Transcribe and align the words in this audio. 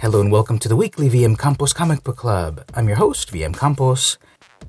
Hello 0.00 0.22
and 0.22 0.32
welcome 0.32 0.58
to 0.60 0.66
the 0.66 0.76
weekly 0.76 1.10
VM 1.10 1.38
Campos 1.38 1.74
Comic 1.74 2.02
Book 2.02 2.16
Club. 2.16 2.64
I'm 2.72 2.88
your 2.88 2.96
host, 2.96 3.30
VM 3.30 3.54
Campos. 3.54 4.16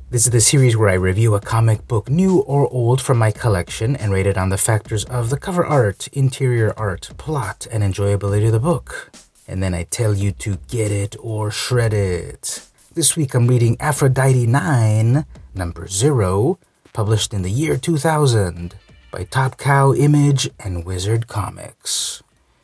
This 0.09 0.25
is 0.25 0.31
the 0.31 0.41
series 0.41 0.75
where 0.75 0.89
I 0.89 0.95
review 0.95 1.35
a 1.35 1.39
comic 1.39 1.87
book, 1.87 2.09
new 2.09 2.39
or 2.39 2.67
old, 2.67 2.99
from 3.01 3.17
my 3.17 3.31
collection 3.31 3.95
and 3.95 4.11
rate 4.11 4.27
it 4.27 4.37
on 4.37 4.49
the 4.49 4.57
factors 4.57 5.05
of 5.05 5.29
the 5.29 5.39
cover 5.39 5.65
art, 5.65 6.09
interior 6.09 6.73
art, 6.75 7.11
plot, 7.17 7.65
and 7.71 7.81
enjoyability 7.81 8.47
of 8.47 8.51
the 8.51 8.59
book. 8.59 9.09
And 9.47 9.63
then 9.63 9.73
I 9.73 9.83
tell 9.83 10.13
you 10.13 10.33
to 10.33 10.57
get 10.67 10.91
it 10.91 11.15
or 11.21 11.49
shred 11.49 11.93
it. 11.93 12.67
This 12.93 13.15
week 13.15 13.33
I'm 13.33 13.47
reading 13.47 13.77
Aphrodite 13.79 14.45
9, 14.45 15.25
number 15.55 15.87
0, 15.87 16.59
published 16.91 17.33
in 17.33 17.43
the 17.43 17.51
year 17.51 17.77
2000 17.77 18.75
by 19.11 19.23
Top 19.23 19.57
Cow 19.57 19.93
Image 19.93 20.49
and 20.59 20.83
Wizard 20.83 21.27
Comics. 21.27 22.21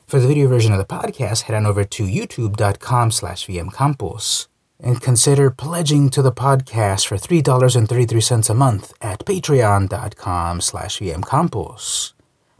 For 0.07 0.21
the 0.21 0.27
video 0.27 0.47
version 0.47 0.71
of 0.71 0.77
the 0.77 0.85
podcast, 0.85 1.41
head 1.43 1.55
on 1.57 1.65
over 1.65 1.83
to 1.83 2.03
youtube.com 2.05 3.11
slash 3.11 3.45
vmcampos 3.45 4.47
and 4.79 5.01
consider 5.01 5.51
pledging 5.51 6.09
to 6.11 6.21
the 6.21 6.31
podcast 6.31 7.07
for 7.07 7.17
$3.33 7.17 8.49
a 8.49 8.53
month 8.53 8.93
at 9.01 9.25
patreon.com 9.25 10.61
slash 10.61 10.99
vmcampos. 10.99 12.13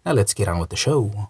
Now 0.05 0.11
let's 0.11 0.33
get 0.33 0.49
on 0.49 0.59
with 0.59 0.71
the 0.71 0.75
show. 0.75 1.29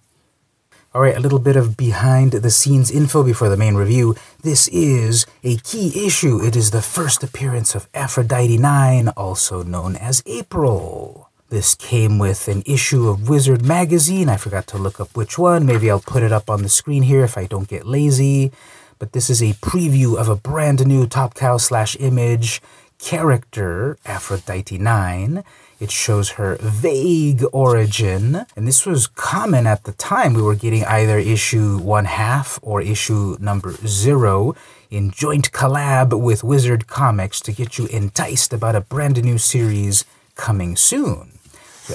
All 0.92 1.02
right, 1.02 1.16
a 1.16 1.20
little 1.20 1.38
bit 1.38 1.56
of 1.56 1.78
behind 1.78 2.32
the 2.32 2.50
scenes 2.50 2.90
info 2.90 3.22
before 3.22 3.50
the 3.50 3.56
main 3.56 3.76
review. 3.76 4.16
This 4.42 4.68
is 4.70 5.28
a 5.44 5.58
key 5.58 6.04
issue. 6.04 6.44
It 6.44 6.56
is 6.56 6.72
the 6.72 6.82
first 6.82 7.24
appearance 7.24 7.76
of 7.76 7.88
Aphrodite 7.94 8.58
9, 8.58 9.10
also 9.10 9.62
known 9.62 9.96
as 9.96 10.24
April. 10.26 11.27
This 11.50 11.76
came 11.76 12.20
with 12.20 12.50
an 12.50 12.62
issue 12.66 13.08
of 13.08 13.30
Wizard 13.30 13.66
Magazine. 13.66 14.28
I 14.28 14.36
forgot 14.36 14.68
to 14.68 14.78
look 14.78 15.00
up 15.00 15.16
which 15.16 15.38
one. 15.38 15.66
Maybe 15.66 15.90
I'll 15.90 16.02
put 16.02 16.22
it 16.22 16.34
up 16.34 16.50
on 16.50 16.62
the 16.62 16.68
screen 16.68 17.04
here 17.04 17.24
if 17.24 17.38
I 17.38 17.46
don't 17.46 17.70
get 17.70 17.88
lazy. 17.88 18.52
But 19.00 19.14
this 19.14 19.30
is 19.30 19.42
a 19.42 19.54
preview 19.54 20.18
of 20.18 20.28
a 20.28 20.36
brand 20.36 20.86
new 20.86 21.08
Top 21.08 21.36
Cow 21.36 21.56
slash 21.56 21.96
image 22.02 22.62
character, 23.00 23.98
Aphrodite 24.06 24.78
9. 24.78 25.42
It 25.80 25.90
shows 25.90 26.32
her 26.32 26.58
vague 26.60 27.46
origin, 27.54 28.46
and 28.58 28.68
this 28.68 28.86
was 28.86 29.08
common 29.08 29.68
at 29.68 29.86
the 29.86 29.94
time. 29.94 30.34
We 30.34 30.42
were 30.42 30.56
getting 30.56 30.84
either 30.84 31.18
issue 31.18 31.78
one 31.78 32.06
half 32.06 32.60
or 32.62 32.82
issue 32.82 33.38
number 33.40 33.72
zero 33.86 34.54
in 34.90 35.12
joint 35.12 35.54
collab 35.54 36.20
with 36.20 36.44
Wizard 36.44 36.88
Comics 36.88 37.40
to 37.42 37.54
get 37.54 37.78
you 37.78 37.86
enticed 37.88 38.52
about 38.52 38.76
a 38.76 38.82
brand 38.82 39.24
new 39.24 39.38
series 39.38 40.04
coming 40.36 40.76
soon. 40.76 41.37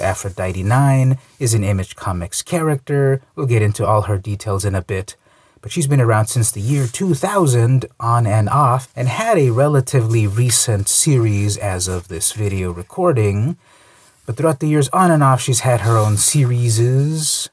Aphrodite 0.01 0.63
9 0.63 1.17
is 1.39 1.53
an 1.53 1.63
Image 1.63 1.95
Comics 1.95 2.41
character. 2.41 3.21
We'll 3.35 3.45
get 3.45 3.61
into 3.61 3.85
all 3.85 4.03
her 4.03 4.17
details 4.17 4.65
in 4.65 4.75
a 4.75 4.81
bit. 4.81 5.15
But 5.61 5.71
she's 5.71 5.87
been 5.87 6.01
around 6.01 6.27
since 6.27 6.51
the 6.51 6.61
year 6.61 6.87
2000, 6.87 7.85
on 7.99 8.27
and 8.27 8.49
off, 8.49 8.91
and 8.95 9.07
had 9.07 9.37
a 9.37 9.51
relatively 9.51 10.27
recent 10.27 10.89
series 10.89 11.57
as 11.57 11.87
of 11.87 12.07
this 12.07 12.33
video 12.33 12.71
recording. 12.71 13.57
But 14.25 14.37
throughout 14.37 14.59
the 14.59 14.67
years, 14.67 14.89
on 14.89 15.11
and 15.11 15.23
off, 15.23 15.41
she's 15.41 15.61
had 15.61 15.81
her 15.81 15.97
own 15.97 16.17
series, 16.17 17.49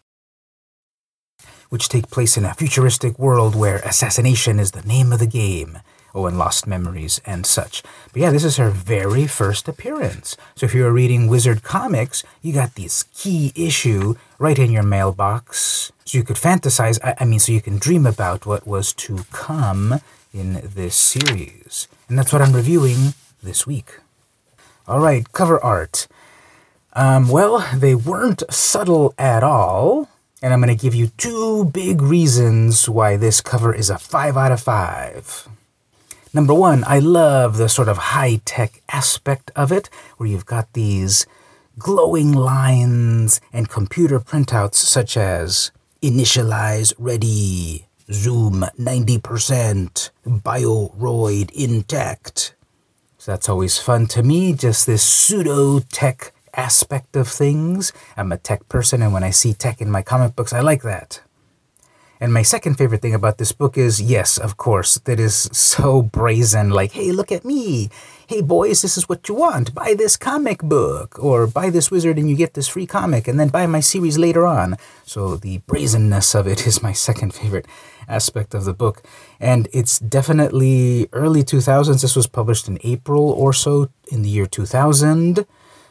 which 1.68 1.88
take 1.88 2.10
place 2.10 2.36
in 2.36 2.44
a 2.44 2.54
futuristic 2.54 3.18
world 3.18 3.54
where 3.54 3.76
assassination 3.78 4.58
is 4.58 4.72
the 4.72 4.82
name 4.82 5.12
of 5.12 5.20
the 5.20 5.26
game 5.26 5.78
oh, 6.14 6.26
and 6.26 6.38
Lost 6.38 6.66
Memories 6.66 7.20
and 7.24 7.46
such. 7.46 7.82
But 8.12 8.22
yeah, 8.22 8.30
this 8.30 8.44
is 8.44 8.56
her 8.56 8.70
very 8.70 9.26
first 9.26 9.68
appearance. 9.68 10.36
So 10.54 10.66
if 10.66 10.74
you're 10.74 10.92
reading 10.92 11.28
Wizard 11.28 11.62
Comics, 11.62 12.24
you 12.42 12.52
got 12.52 12.74
this 12.74 13.04
key 13.14 13.52
issue 13.54 14.14
right 14.38 14.58
in 14.58 14.70
your 14.70 14.82
mailbox. 14.82 15.92
So 16.04 16.18
you 16.18 16.24
could 16.24 16.36
fantasize, 16.36 16.98
I, 17.04 17.14
I 17.20 17.24
mean, 17.24 17.38
so 17.38 17.52
you 17.52 17.60
can 17.60 17.78
dream 17.78 18.06
about 18.06 18.46
what 18.46 18.66
was 18.66 18.92
to 18.94 19.24
come 19.32 20.00
in 20.32 20.60
this 20.62 20.94
series. 20.94 21.88
And 22.08 22.18
that's 22.18 22.32
what 22.32 22.42
I'm 22.42 22.54
reviewing 22.54 23.14
this 23.42 23.66
week. 23.66 24.00
All 24.88 25.00
right, 25.00 25.30
cover 25.32 25.62
art. 25.62 26.08
Um, 26.94 27.28
well, 27.28 27.64
they 27.74 27.94
weren't 27.94 28.42
subtle 28.50 29.14
at 29.18 29.44
all. 29.44 30.08
And 30.42 30.54
I'm 30.54 30.60
going 30.60 30.74
to 30.74 30.82
give 30.82 30.94
you 30.94 31.08
two 31.18 31.66
big 31.66 32.00
reasons 32.00 32.88
why 32.88 33.16
this 33.16 33.42
cover 33.42 33.74
is 33.74 33.90
a 33.90 33.98
5 33.98 34.36
out 34.38 34.52
of 34.52 34.60
5. 34.60 35.48
Number 36.32 36.54
one, 36.54 36.84
I 36.86 37.00
love 37.00 37.56
the 37.56 37.68
sort 37.68 37.88
of 37.88 37.98
high 37.98 38.40
tech 38.44 38.82
aspect 38.88 39.50
of 39.56 39.72
it, 39.72 39.90
where 40.16 40.28
you've 40.28 40.46
got 40.46 40.72
these 40.74 41.26
glowing 41.76 42.32
lines 42.32 43.40
and 43.52 43.68
computer 43.68 44.20
printouts 44.20 44.74
such 44.76 45.16
as 45.16 45.72
initialize 46.00 46.94
ready, 46.98 47.88
zoom 48.12 48.64
90%, 48.78 50.10
bioroid 50.24 51.50
intact. 51.50 52.54
So 53.18 53.32
that's 53.32 53.48
always 53.48 53.78
fun 53.78 54.06
to 54.08 54.22
me, 54.22 54.52
just 54.52 54.86
this 54.86 55.02
pseudo 55.02 55.80
tech 55.80 56.32
aspect 56.54 57.16
of 57.16 57.26
things. 57.26 57.92
I'm 58.16 58.30
a 58.30 58.38
tech 58.38 58.68
person, 58.68 59.02
and 59.02 59.12
when 59.12 59.24
I 59.24 59.30
see 59.30 59.52
tech 59.52 59.80
in 59.80 59.90
my 59.90 60.02
comic 60.02 60.36
books, 60.36 60.52
I 60.52 60.60
like 60.60 60.82
that. 60.82 61.22
And 62.20 62.34
my 62.34 62.42
second 62.42 62.74
favorite 62.76 63.00
thing 63.00 63.14
about 63.14 63.38
this 63.38 63.50
book 63.50 63.78
is 63.78 64.00
yes, 64.00 64.36
of 64.36 64.58
course, 64.58 64.98
that 64.98 65.18
is 65.18 65.48
so 65.52 66.02
brazen 66.02 66.68
like, 66.68 66.92
hey, 66.92 67.12
look 67.12 67.32
at 67.32 67.46
me. 67.46 67.88
Hey, 68.26 68.42
boys, 68.42 68.82
this 68.82 68.98
is 68.98 69.08
what 69.08 69.26
you 69.26 69.34
want. 69.34 69.74
Buy 69.74 69.94
this 69.96 70.18
comic 70.18 70.60
book, 70.60 71.18
or 71.18 71.46
buy 71.46 71.70
this 71.70 71.90
wizard 71.90 72.18
and 72.18 72.28
you 72.28 72.36
get 72.36 72.52
this 72.52 72.68
free 72.68 72.86
comic, 72.86 73.26
and 73.26 73.40
then 73.40 73.48
buy 73.48 73.66
my 73.66 73.80
series 73.80 74.18
later 74.18 74.46
on. 74.46 74.76
So 75.04 75.36
the 75.36 75.58
brazenness 75.66 76.34
of 76.34 76.46
it 76.46 76.66
is 76.66 76.82
my 76.82 76.92
second 76.92 77.32
favorite 77.32 77.66
aspect 78.06 78.52
of 78.52 78.66
the 78.66 78.74
book. 78.74 79.02
And 79.40 79.68
it's 79.72 79.98
definitely 79.98 81.08
early 81.12 81.42
2000s. 81.42 82.02
This 82.02 82.16
was 82.16 82.26
published 82.26 82.68
in 82.68 82.78
April 82.84 83.30
or 83.30 83.54
so 83.54 83.88
in 84.12 84.20
the 84.22 84.28
year 84.28 84.46
2000. 84.46 85.46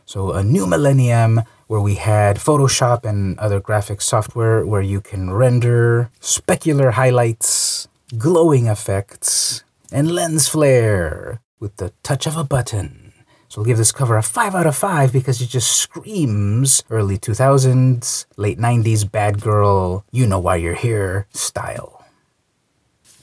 So 0.05 0.33
a 0.33 0.43
new 0.43 0.67
millennium 0.67 1.41
where 1.69 1.79
we 1.79 1.93
had 1.93 2.37
Photoshop 2.37 3.05
and 3.05 3.37
other 3.37 3.59
graphic 3.59 4.01
software 4.01 4.65
where 4.65 4.81
you 4.81 4.99
can 4.99 5.31
render 5.31 6.09
specular 6.19 6.93
highlights, 6.93 7.87
glowing 8.17 8.65
effects, 8.65 9.63
and 9.91 10.11
lens 10.11 10.47
flare 10.47 11.41
with 11.59 11.75
the 11.75 11.93
touch 12.01 12.25
of 12.25 12.35
a 12.35 12.43
button. 12.43 13.13
So 13.49 13.61
we'll 13.61 13.67
give 13.67 13.77
this 13.77 13.91
cover 13.91 14.17
a 14.17 14.23
5 14.23 14.55
out 14.55 14.65
of 14.65 14.75
5 14.75 15.13
because 15.13 15.41
it 15.41 15.49
just 15.49 15.69
screams 15.77 16.83
early 16.89 17.19
2000s, 17.19 18.25
late 18.35 18.57
90s 18.57 19.09
bad 19.09 19.39
girl, 19.39 20.03
you 20.11 20.25
know 20.25 20.39
why 20.39 20.55
you're 20.55 20.73
here 20.73 21.27
style. 21.33 22.03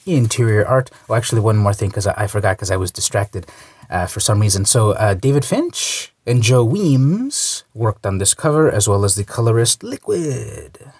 Interior 0.06 0.64
art. 0.64 0.92
Oh, 1.08 1.14
actually, 1.14 1.40
one 1.40 1.56
more 1.56 1.74
thing 1.74 1.88
because 1.88 2.06
I, 2.06 2.14
I, 2.16 2.26
forgot 2.28 2.56
because 2.56 2.70
I 2.70 2.76
was 2.76 2.92
distracted 2.92 3.44
uh, 3.90 4.06
for 4.06 4.20
some 4.20 4.40
reason. 4.40 4.64
So, 4.64 4.92
uh, 4.92 5.14
David 5.14 5.44
Finch 5.44 6.12
and 6.26 6.42
Joe 6.42 6.64
Weems 6.64 7.64
worked 7.72 8.04
on 8.04 8.18
this 8.18 8.34
cover 8.34 8.70
as 8.70 8.88
well 8.88 9.04
as 9.04 9.14
the 9.14 9.24
colorist 9.24 9.82
Liquid. 9.82 10.92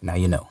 Now 0.00 0.14
you 0.14 0.28
know. 0.28 0.48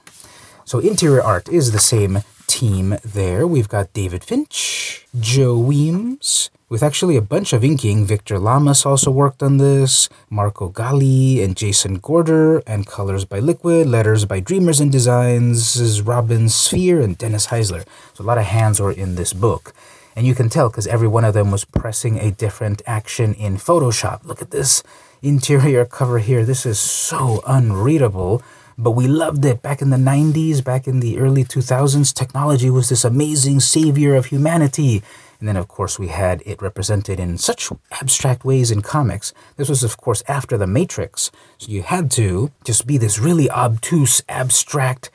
So 0.66 0.80
interior 0.80 1.24
art 1.24 1.48
is 1.50 1.72
the 1.72 1.80
same 1.80 2.24
team 2.48 2.98
there. 3.04 3.48
We've 3.48 3.70
got 3.70 3.94
David 3.94 4.24
Finch, 4.24 5.08
Joe 5.18 5.58
Weems, 5.58 6.50
with 6.68 6.84
actually 6.84 7.16
a 7.16 7.22
bunch 7.22 7.54
of 7.54 7.64
inking. 7.64 8.06
Victor 8.06 8.38
Llamas 8.38 8.86
also 8.86 9.12
worked 9.12 9.42
on 9.42 9.58
this, 9.58 10.10
Marco 10.30 10.68
Galli 10.70 11.42
and 11.42 11.56
Jason 11.56 12.00
Gorder, 12.00 12.60
and 12.68 12.88
colors 12.88 13.26
by 13.26 13.40
Liquid, 13.40 13.88
letters 13.88 14.26
by 14.26 14.40
Dreamers 14.40 14.80
and 14.80 14.92
Designs, 14.92 16.02
Robin 16.02 16.46
Spehar 16.48 17.04
and 17.04 17.18
Dennis 17.18 17.48
Heisler. 17.48 17.86
So 18.14 18.24
a 18.24 18.28
lot 18.28 18.38
of 18.38 18.46
hands 18.46 18.80
were 18.80 18.92
in 18.92 19.16
this 19.16 19.34
book. 19.34 19.74
And 20.16 20.28
you 20.28 20.36
can 20.36 20.50
tell 20.50 20.70
because 20.70 20.88
every 20.88 21.08
one 21.08 21.24
of 21.24 21.34
them 21.34 21.52
was 21.52 21.64
pressing 21.66 22.20
a 22.20 22.32
different 22.32 22.82
action 22.86 23.34
in 23.34 23.58
Photoshop. 23.58 24.26
Look 24.26 24.42
at 24.42 24.52
this 24.52 24.84
interior 25.22 25.86
cover 25.86 26.20
here. 26.20 26.44
This 26.44 26.66
is 26.66 26.80
so 26.80 27.44
unreadable, 27.48 28.42
but 28.78 28.92
we 28.92 29.08
loved 29.08 29.46
it. 29.46 29.62
Back 29.62 29.82
in 29.82 29.90
the 29.90 29.98
90s, 29.98 30.64
back 30.64 30.88
in 30.88 31.00
the 31.00 31.20
early 31.20 31.44
2000s, 31.44 32.14
technology 32.14 32.70
was 32.70 32.90
this 32.90 33.06
amazing 33.06 33.60
savior 33.60 34.16
of 34.16 34.26
humanity. 34.26 35.02
And 35.40 35.48
then, 35.48 35.58
of 35.58 35.68
course, 35.68 35.98
we 35.98 36.10
had 36.10 36.44
it 36.46 36.62
represented 36.62 37.20
in 37.20 37.38
such 37.38 37.72
abstract 37.92 38.46
ways 38.46 38.70
in 38.70 38.82
comics. 38.82 39.34
This 39.58 39.70
was, 39.70 39.84
of 39.84 39.98
course, 39.98 40.22
after 40.28 40.58
The 40.58 40.68
Matrix. 40.68 41.32
So 41.58 41.72
you 41.72 41.82
had 41.82 42.12
to 42.12 42.52
just 42.64 42.86
be 42.86 42.98
this 42.98 43.18
really 43.18 43.50
obtuse, 43.50 44.22
abstract, 44.30 45.10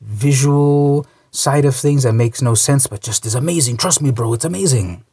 visual 0.00 1.06
side 1.30 1.64
of 1.64 1.76
things 1.76 2.02
that 2.02 2.12
makes 2.12 2.42
no 2.42 2.54
sense, 2.54 2.86
but 2.86 3.02
just 3.02 3.26
is 3.26 3.34
amazing. 3.34 3.76
Trust 3.76 4.02
me, 4.02 4.10
bro, 4.10 4.32
it's 4.34 4.44
amazing. 4.44 5.04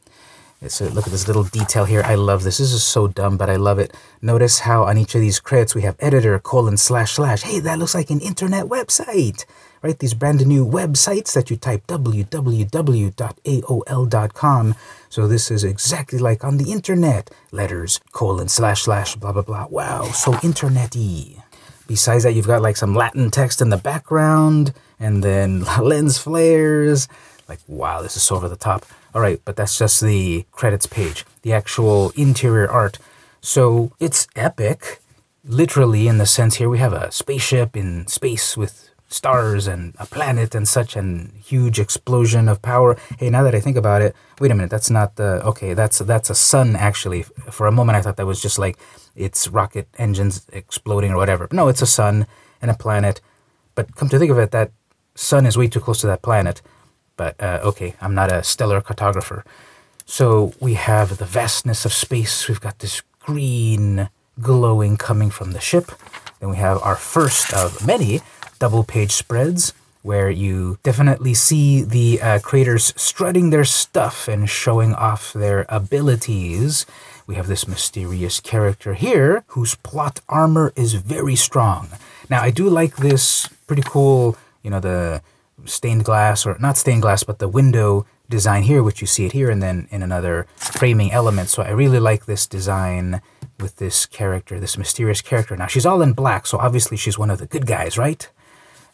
So 0.66 0.86
look 0.86 1.06
at 1.06 1.12
this 1.12 1.28
little 1.28 1.44
detail 1.44 1.84
here. 1.84 2.02
I 2.04 2.16
love 2.16 2.42
this. 2.42 2.58
This 2.58 2.72
is 2.72 2.82
so 2.82 3.06
dumb, 3.06 3.36
but 3.36 3.48
I 3.48 3.54
love 3.54 3.78
it. 3.78 3.94
Notice 4.20 4.58
how 4.60 4.82
on 4.84 4.98
each 4.98 5.14
of 5.14 5.20
these 5.20 5.38
credits 5.38 5.72
we 5.76 5.82
have 5.82 5.94
editor 6.00 6.36
colon 6.40 6.76
slash 6.76 7.12
slash. 7.12 7.42
Hey, 7.42 7.60
that 7.60 7.78
looks 7.78 7.94
like 7.94 8.10
an 8.10 8.18
internet 8.20 8.64
website, 8.64 9.44
right? 9.82 9.96
These 9.96 10.14
brand 10.14 10.44
new 10.44 10.66
websites 10.66 11.32
that 11.34 11.48
you 11.48 11.56
type 11.56 11.86
www.aol.com. 11.86 13.14
So 15.08 15.28
this 15.28 15.50
is 15.52 15.62
exactly 15.62 16.18
like 16.18 16.42
on 16.42 16.56
the 16.56 16.72
internet. 16.72 17.30
Letters 17.52 18.00
colon 18.10 18.48
slash 18.48 18.82
slash 18.82 19.14
blah 19.14 19.30
blah 19.30 19.42
blah. 19.42 19.68
Wow, 19.68 20.10
so 20.10 20.32
internety. 20.32 21.40
Besides 21.88 22.22
that, 22.24 22.34
you've 22.34 22.46
got 22.46 22.62
like 22.62 22.76
some 22.76 22.94
Latin 22.94 23.30
text 23.30 23.60
in 23.60 23.70
the 23.70 23.76
background 23.78 24.72
and 25.00 25.24
then 25.24 25.64
lens 25.80 26.18
flares. 26.18 27.08
Like, 27.48 27.60
wow, 27.66 28.02
this 28.02 28.14
is 28.14 28.22
so 28.22 28.36
over 28.36 28.48
the 28.48 28.56
top. 28.56 28.86
All 29.14 29.22
right, 29.22 29.40
but 29.44 29.56
that's 29.56 29.78
just 29.78 30.02
the 30.02 30.44
credits 30.52 30.86
page, 30.86 31.24
the 31.42 31.54
actual 31.54 32.10
interior 32.10 32.70
art. 32.70 32.98
So 33.40 33.90
it's 33.98 34.28
epic, 34.36 35.00
literally, 35.42 36.08
in 36.08 36.18
the 36.18 36.26
sense 36.26 36.56
here 36.56 36.68
we 36.68 36.78
have 36.78 36.92
a 36.92 37.10
spaceship 37.10 37.74
in 37.74 38.06
space 38.06 38.54
with 38.54 38.87
stars 39.08 39.66
and 39.66 39.94
a 39.98 40.06
planet 40.06 40.54
and 40.54 40.68
such 40.68 40.94
and 40.94 41.32
huge 41.42 41.80
explosion 41.80 42.48
of 42.48 42.60
power. 42.62 42.96
Hey, 43.18 43.30
now 43.30 43.42
that 43.42 43.54
I 43.54 43.60
think 43.60 43.76
about 43.76 44.02
it, 44.02 44.14
wait 44.38 44.50
a 44.50 44.54
minute, 44.54 44.70
that's 44.70 44.90
not 44.90 45.16
the 45.16 45.44
okay, 45.44 45.74
that's 45.74 45.98
that's 45.98 46.30
a 46.30 46.34
sun 46.34 46.76
actually. 46.76 47.22
For 47.50 47.66
a 47.66 47.72
moment 47.72 47.96
I 47.96 48.02
thought 48.02 48.16
that 48.16 48.26
was 48.26 48.40
just 48.40 48.58
like 48.58 48.78
it's 49.16 49.48
rocket 49.48 49.88
engines 49.98 50.46
exploding 50.52 51.12
or 51.12 51.16
whatever. 51.16 51.48
no, 51.50 51.68
it's 51.68 51.82
a 51.82 51.86
sun 51.86 52.26
and 52.60 52.70
a 52.70 52.74
planet. 52.74 53.20
But 53.74 53.96
come 53.96 54.08
to 54.10 54.18
think 54.18 54.30
of 54.30 54.38
it, 54.38 54.50
that 54.50 54.72
sun 55.14 55.46
is 55.46 55.56
way 55.56 55.68
too 55.68 55.80
close 55.80 56.00
to 56.02 56.06
that 56.08 56.22
planet. 56.22 56.60
But 57.16 57.40
uh, 57.40 57.60
okay, 57.64 57.94
I'm 58.00 58.14
not 58.14 58.30
a 58.30 58.42
stellar 58.42 58.80
cartographer. 58.80 59.42
So 60.04 60.52
we 60.60 60.74
have 60.74 61.18
the 61.18 61.24
vastness 61.24 61.84
of 61.84 61.92
space. 61.92 62.48
We've 62.48 62.60
got 62.60 62.78
this 62.78 63.02
green 63.20 64.08
glowing 64.40 64.96
coming 64.96 65.30
from 65.30 65.52
the 65.52 65.60
ship. 65.60 65.92
Then 66.40 66.50
we 66.50 66.56
have 66.56 66.80
our 66.82 66.96
first 66.96 67.52
of 67.52 67.86
many 67.86 68.20
double 68.58 68.84
page 68.84 69.12
spreads 69.12 69.72
where 70.02 70.30
you 70.30 70.78
definitely 70.82 71.34
see 71.34 71.82
the 71.82 72.20
uh, 72.22 72.38
creators 72.38 72.94
strutting 72.96 73.50
their 73.50 73.64
stuff 73.64 74.28
and 74.28 74.48
showing 74.48 74.94
off 74.94 75.32
their 75.32 75.66
abilities. 75.68 76.86
We 77.26 77.34
have 77.34 77.46
this 77.46 77.68
mysterious 77.68 78.40
character 78.40 78.94
here 78.94 79.44
whose 79.48 79.74
plot 79.74 80.20
armor 80.28 80.72
is 80.76 80.94
very 80.94 81.36
strong. 81.36 81.88
Now, 82.30 82.42
I 82.42 82.50
do 82.50 82.68
like 82.70 82.96
this 82.96 83.48
pretty 83.66 83.82
cool, 83.84 84.36
you 84.62 84.70
know, 84.70 84.80
the 84.80 85.20
stained 85.64 86.04
glass, 86.04 86.46
or 86.46 86.56
not 86.58 86.78
stained 86.78 87.02
glass, 87.02 87.22
but 87.24 87.38
the 87.38 87.48
window 87.48 88.06
design 88.30 88.62
here, 88.62 88.82
which 88.82 89.00
you 89.00 89.06
see 89.06 89.26
it 89.26 89.32
here 89.32 89.50
and 89.50 89.62
then 89.62 89.88
in 89.90 90.02
another 90.02 90.46
framing 90.56 91.12
element. 91.12 91.48
So 91.48 91.62
I 91.62 91.70
really 91.70 92.00
like 92.00 92.26
this 92.26 92.46
design 92.46 93.20
with 93.58 93.76
this 93.76 94.06
character, 94.06 94.60
this 94.60 94.78
mysterious 94.78 95.20
character. 95.20 95.56
Now, 95.56 95.66
she's 95.66 95.86
all 95.86 96.02
in 96.02 96.12
black, 96.12 96.46
so 96.46 96.58
obviously 96.58 96.96
she's 96.96 97.18
one 97.18 97.30
of 97.30 97.38
the 97.38 97.46
good 97.46 97.66
guys, 97.66 97.98
right? 97.98 98.28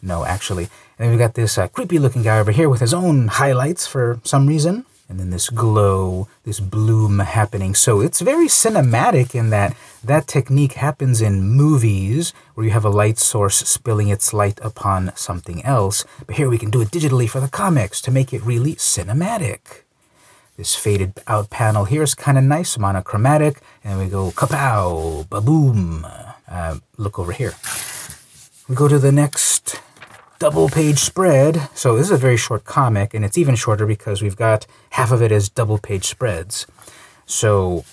No, 0.04 0.24
actually. 0.26 0.64
And 0.98 1.06
then 1.06 1.10
we've 1.10 1.18
got 1.18 1.34
this 1.34 1.56
uh, 1.56 1.66
creepy 1.68 1.98
looking 1.98 2.22
guy 2.22 2.38
over 2.38 2.52
here 2.52 2.68
with 2.68 2.80
his 2.80 2.92
own 2.92 3.28
highlights 3.28 3.86
for 3.86 4.20
some 4.22 4.46
reason. 4.46 4.84
And 5.08 5.18
then 5.18 5.30
this 5.30 5.50
glow, 5.50 6.28
this 6.44 6.60
bloom 6.60 7.18
happening. 7.18 7.74
So 7.74 8.00
it's 8.00 8.20
very 8.20 8.46
cinematic 8.46 9.34
in 9.34 9.50
that 9.50 9.76
that 10.02 10.26
technique 10.26 10.74
happens 10.74 11.20
in 11.20 11.48
movies 11.48 12.32
where 12.54 12.66
you 12.66 12.72
have 12.72 12.84
a 12.84 12.90
light 12.90 13.18
source 13.18 13.56
spilling 13.56 14.08
its 14.08 14.32
light 14.32 14.58
upon 14.62 15.12
something 15.16 15.64
else. 15.64 16.04
But 16.26 16.36
here 16.36 16.48
we 16.48 16.58
can 16.58 16.70
do 16.70 16.82
it 16.82 16.90
digitally 16.90 17.28
for 17.28 17.40
the 17.40 17.48
comics 17.48 18.00
to 18.02 18.10
make 18.10 18.32
it 18.32 18.42
really 18.42 18.74
cinematic. 18.76 19.82
This 20.56 20.74
faded 20.74 21.14
out 21.26 21.50
panel 21.50 21.84
here 21.84 22.02
is 22.02 22.14
kind 22.14 22.38
of 22.38 22.44
nice, 22.44 22.78
monochromatic. 22.78 23.60
And 23.82 23.98
we 23.98 24.06
go 24.06 24.30
kapow, 24.30 25.28
ba-boom. 25.28 26.06
Uh, 26.48 26.78
look 26.96 27.18
over 27.18 27.32
here. 27.32 27.54
We 28.68 28.74
go 28.74 28.88
to 28.88 28.98
the 28.98 29.12
next 29.12 29.53
double 30.38 30.68
page 30.68 30.98
spread. 30.98 31.68
So 31.74 31.96
this 31.96 32.06
is 32.06 32.12
a 32.12 32.16
very 32.16 32.36
short 32.36 32.64
comic, 32.64 33.14
and 33.14 33.24
it's 33.24 33.38
even 33.38 33.54
shorter 33.54 33.86
because 33.86 34.22
we've 34.22 34.36
got 34.36 34.66
half 34.90 35.12
of 35.12 35.22
it 35.22 35.32
as 35.32 35.48
double 35.48 35.78
page 35.78 36.04
spreads. 36.04 36.66
So 37.26 37.84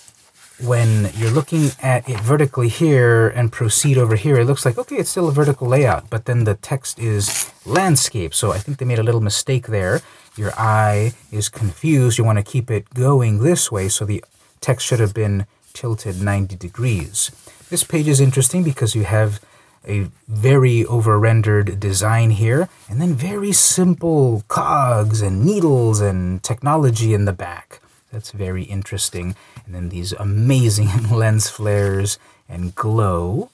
when 0.62 1.10
you're 1.16 1.32
looking 1.32 1.72
at 1.82 2.08
it 2.08 2.20
vertically 2.20 2.68
here 2.68 3.30
and 3.30 3.52
proceed 3.52 3.98
over 3.98 4.16
here, 4.16 4.38
it 4.40 4.46
looks 4.46 4.66
like, 4.66 4.78
okay, 4.78 4.98
it's 4.98 5.10
still 5.10 5.28
a 5.28 5.32
vertical 5.32 5.68
layout, 5.68 6.10
but 6.10 6.26
then 6.26 6.44
the 6.44 6.56
text 6.56 7.00
is 7.00 7.52
landscape. 7.66 8.34
So 8.34 8.52
I 8.52 8.58
think 8.58 8.78
they 8.78 8.86
made 8.86 9.00
a 9.00 9.04
little 9.04 9.22
mistake 9.22 9.68
there. 9.68 10.02
Your 10.36 10.52
eye 10.58 11.14
is 11.32 11.50
confused. 11.50 12.18
You 12.18 12.24
want 12.24 12.38
to 12.38 12.44
keep 12.44 12.70
it 12.70 12.94
going 12.94 13.40
this 13.40 13.72
way, 13.72 13.90
so 13.90 14.06
the 14.06 14.24
text 14.62 14.86
should 14.86 15.00
have 15.00 15.14
been 15.14 15.46
tilted 15.74 16.22
90 16.22 16.56
degrees. 16.56 17.32
This 17.70 17.84
page 17.84 18.08
is 18.08 18.20
interesting 18.20 18.64
because 18.64 18.96
you 18.96 19.04
have 19.04 19.40
a 19.88 20.10
very 20.28 20.86
over 20.86 21.18
rendered 21.20 21.80
design 21.80 22.32
here, 22.32 22.70
and 22.90 23.02
then 23.02 23.14
very 23.14 23.52
simple 23.52 24.44
cogs 24.48 25.22
and 25.22 25.46
needles 25.46 26.02
and 26.02 26.44
technology 26.44 27.14
in 27.14 27.26
the 27.26 27.34
back. 27.34 27.82
That's 28.12 28.32
very 28.32 28.64
interesting. 28.64 29.36
And 29.66 29.74
then 29.74 29.90
these 29.90 30.12
amazing 30.14 31.10
lens 31.12 31.50
flares 31.50 32.20
and 32.48 32.76
glow. 32.76 33.50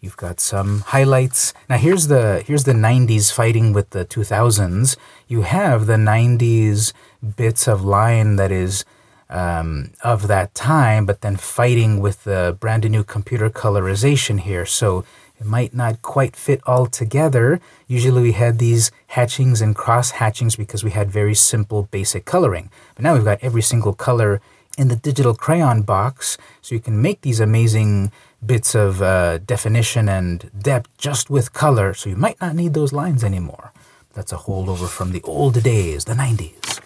You've 0.00 0.16
got 0.16 0.40
some 0.40 0.80
highlights. 0.80 1.52
Now 1.68 1.76
here's 1.76 2.06
the 2.06 2.42
here's 2.46 2.64
the 2.64 2.72
90s 2.72 3.30
fighting 3.30 3.74
with 3.74 3.90
the 3.90 4.06
2000s. 4.06 4.96
You 5.28 5.42
have 5.42 5.84
the 5.86 5.96
90s 5.96 6.94
bits 7.36 7.68
of 7.68 7.84
line 7.84 8.36
that 8.36 8.50
is 8.50 8.86
um, 9.28 9.92
of 10.02 10.26
that 10.28 10.54
time, 10.54 11.04
but 11.04 11.20
then 11.20 11.36
fighting 11.36 12.00
with 12.00 12.24
the 12.24 12.56
brand 12.58 12.90
new 12.90 13.04
computer 13.04 13.50
colorization 13.50 14.40
here. 14.40 14.64
So 14.64 15.04
it 15.40 15.46
might 15.46 15.72
not 15.72 16.02
quite 16.02 16.36
fit 16.36 16.60
all 16.66 16.86
together. 16.86 17.60
Usually 17.88 18.22
we 18.22 18.32
had 18.32 18.58
these 18.58 18.90
hatchings 19.08 19.62
and 19.62 19.74
cross 19.74 20.12
hatchings 20.12 20.54
because 20.54 20.84
we 20.84 20.90
had 20.90 21.10
very 21.10 21.34
simple 21.34 21.88
basic 21.90 22.26
coloring. 22.26 22.70
But 22.94 23.04
now 23.04 23.14
we've 23.14 23.24
got 23.24 23.38
every 23.42 23.62
single 23.62 23.94
color 23.94 24.42
in 24.76 24.88
the 24.88 24.96
digital 24.96 25.34
crayon 25.34 25.82
box, 25.82 26.38
so 26.60 26.74
you 26.74 26.80
can 26.80 27.02
make 27.02 27.22
these 27.22 27.40
amazing 27.40 28.12
bits 28.44 28.74
of 28.74 29.02
uh, 29.02 29.38
definition 29.38 30.08
and 30.08 30.50
depth 30.58 30.88
just 30.96 31.28
with 31.28 31.52
color, 31.52 31.92
so 31.92 32.08
you 32.08 32.16
might 32.16 32.40
not 32.40 32.54
need 32.54 32.74
those 32.74 32.92
lines 32.92 33.24
anymore. 33.24 33.72
That's 34.14 34.32
a 34.32 34.36
holdover 34.36 34.88
from 34.88 35.12
the 35.12 35.22
old 35.22 35.62
days, 35.62 36.04
the 36.04 36.14
90s. 36.14 36.80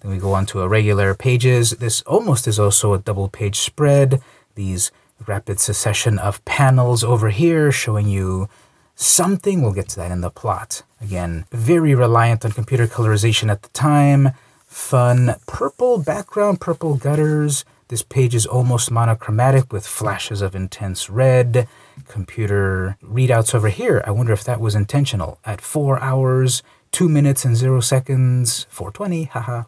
Then 0.00 0.10
we 0.10 0.18
go 0.18 0.32
on 0.32 0.46
to 0.46 0.62
a 0.62 0.68
regular 0.68 1.14
pages. 1.14 1.72
This 1.72 2.02
almost 2.02 2.48
is 2.48 2.58
also 2.58 2.94
a 2.94 2.98
double 2.98 3.28
page 3.28 3.58
spread. 3.60 4.22
These 4.54 4.90
rapid 5.26 5.60
succession 5.60 6.18
of 6.18 6.44
panels 6.44 7.04
over 7.04 7.30
here 7.30 7.70
showing 7.70 8.08
you 8.08 8.48
something. 8.94 9.62
We'll 9.62 9.72
get 9.72 9.88
to 9.90 9.96
that 9.96 10.10
in 10.10 10.20
the 10.20 10.30
plot. 10.30 10.82
Again, 11.00 11.46
very 11.50 11.94
reliant 11.94 12.44
on 12.44 12.52
computer 12.52 12.86
colorization 12.86 13.50
at 13.50 13.62
the 13.62 13.68
time. 13.70 14.30
Fun 14.66 15.36
purple 15.46 15.98
background, 15.98 16.60
purple 16.60 16.94
gutters. 16.94 17.64
This 17.88 18.02
page 18.02 18.36
is 18.36 18.46
almost 18.46 18.90
monochromatic 18.90 19.72
with 19.72 19.86
flashes 19.86 20.42
of 20.42 20.54
intense 20.54 21.10
red. 21.10 21.66
Computer 22.06 22.96
readouts 23.02 23.54
over 23.54 23.68
here. 23.68 24.02
I 24.06 24.12
wonder 24.12 24.32
if 24.32 24.44
that 24.44 24.60
was 24.60 24.76
intentional. 24.76 25.40
At 25.44 25.60
4 25.60 26.00
hours, 26.00 26.62
2 26.92 27.08
minutes 27.08 27.44
and 27.44 27.56
0 27.56 27.80
seconds, 27.80 28.66
420, 28.70 29.24
haha. 29.24 29.64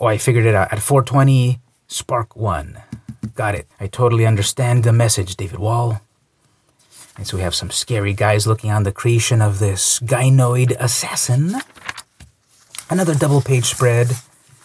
Oh, 0.00 0.06
I 0.06 0.16
figured 0.16 0.46
it 0.46 0.54
out. 0.54 0.72
At 0.72 0.80
420, 0.80 1.60
spark 1.88 2.34
1. 2.36 2.78
Got 3.36 3.54
it. 3.54 3.68
I 3.78 3.86
totally 3.86 4.24
understand 4.24 4.82
the 4.82 4.94
message, 4.94 5.36
David 5.36 5.58
Wohl. 5.58 6.00
And 7.18 7.26
so 7.26 7.36
we 7.36 7.42
have 7.42 7.54
some 7.54 7.70
scary 7.70 8.14
guys 8.14 8.46
looking 8.46 8.70
on 8.70 8.84
the 8.84 8.92
creation 8.92 9.42
of 9.42 9.58
this 9.58 10.00
gynoid 10.00 10.74
assassin. 10.80 11.56
Another 12.88 13.14
double 13.14 13.42
page 13.42 13.66
spread. 13.66 14.12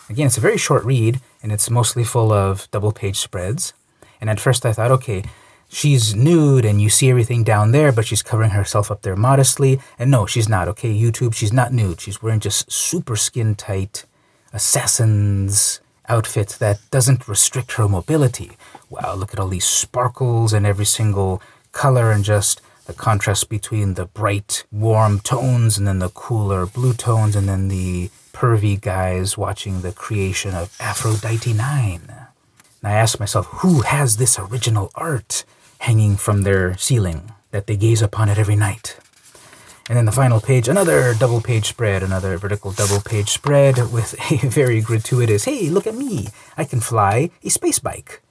Again, 0.10 0.28
it's 0.28 0.38
a 0.38 0.42
very 0.42 0.58
short 0.58 0.86
read, 0.86 1.20
and 1.44 1.52
it's 1.52 1.70
mostly 1.70 2.06
full 2.06 2.32
of 2.32 2.72
double 2.72 2.94
page 2.94 3.18
spreads. 3.18 3.74
And 4.22 4.30
at 4.30 4.40
first 4.40 4.66
I 4.66 4.72
thought, 4.72 4.92
okay, 4.92 5.24
she's 5.68 6.16
nude 6.16 6.64
and 6.64 6.82
you 6.82 6.90
see 6.90 7.10
everything 7.10 7.44
down 7.44 7.72
there, 7.72 7.92
but 7.92 8.06
she's 8.06 8.24
covering 8.24 8.52
herself 8.52 8.90
up 8.90 9.02
there 9.02 9.18
modestly. 9.18 9.82
And 10.00 10.10
no, 10.10 10.26
she's 10.26 10.48
not, 10.48 10.70
okay? 10.70 10.94
YouTube, 10.94 11.34
she's 11.34 11.52
not 11.52 11.74
nude. 11.74 12.00
She's 12.00 12.22
wearing 12.22 12.40
just 12.40 12.72
super 12.72 13.18
skin 13.18 13.54
tight 13.56 14.06
assassin's 14.54 15.82
outfit 16.12 16.58
that 16.60 16.78
doesn't 16.92 17.28
restrict 17.28 17.72
her 17.74 17.88
mobility. 17.88 18.52
Wow, 18.90 19.16
look 19.16 19.34
at 19.34 19.40
all 19.40 19.48
these 19.48 19.66
sparkles 19.66 20.52
and 20.54 20.66
every 20.66 20.86
single 20.86 21.42
color 21.72 22.12
and 22.12 22.24
just 22.24 22.62
the 22.86 22.94
contrast 22.94 23.48
between 23.50 23.94
the 23.94 24.06
bright, 24.06 24.66
warm 24.72 25.20
tones 25.20 25.78
and 25.78 25.88
then 25.88 26.00
the 26.00 26.10
cooler 26.10 26.66
blue 26.66 26.94
tones 26.94 27.36
and 27.36 27.48
then 27.48 27.70
the 27.70 28.10
pervy 28.34 28.80
guys 28.80 29.38
watching 29.38 29.82
the 29.82 29.92
creation 29.92 30.54
of 30.54 30.76
Aphrodite 30.80 31.54
9. 31.54 32.02
And 32.08 32.92
I 32.92 32.94
ask 32.94 33.20
myself, 33.20 33.46
who 33.62 33.82
has 33.82 34.18
this 34.18 34.38
original 34.38 34.92
art 34.96 35.46
hanging 35.80 36.18
from 36.18 36.42
their 36.42 36.78
ceiling 36.78 37.32
that 37.52 37.68
they 37.68 37.78
gaze 37.78 38.02
upon 38.02 38.30
it 38.30 38.38
every 38.38 38.56
night? 38.56 38.98
And 39.92 39.98
then 39.98 40.06
the 40.06 40.14
final 40.14 40.40
page, 40.40 40.70
another 40.70 41.14
double 41.16 41.42
page 41.42 41.68
spread, 41.68 42.02
another 42.02 42.38
vertical 42.38 42.72
double 42.72 43.02
page 43.02 43.28
spread 43.28 43.92
with 43.92 44.16
a 44.32 44.38
very 44.48 44.80
gratuitous, 44.80 45.44
hey, 45.44 45.70
look 45.70 45.86
at 45.86 45.96
me, 45.96 46.30
I 46.56 46.64
can 46.64 46.80
fly 46.80 47.30
a 47.44 47.50
space 47.50 47.80
bike. 47.80 48.22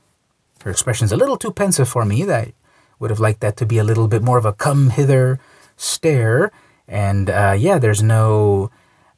Her 0.65 0.71
expression's 0.71 1.13
a 1.13 1.19
little 1.19 1.37
too 1.37 1.53
pensive 1.53 1.87
for 1.87 2.07
me. 2.07 2.25
That 2.25 2.55
would 2.99 3.11
have 3.11 3.21
liked 3.21 3.41
that 3.41 3.59
to 3.59 3.67
be 3.67 3.77
a 3.77 3.85
little 3.85 4.09
bit 4.09 4.23
more 4.23 4.39
of 4.39 4.47
a 4.47 4.55
come 4.55 4.89
hither 4.89 5.39
stare. 5.77 6.51
And 6.89 7.29
uh, 7.29 7.55
yeah, 7.59 7.79
there's 7.79 8.03
no 8.03 8.71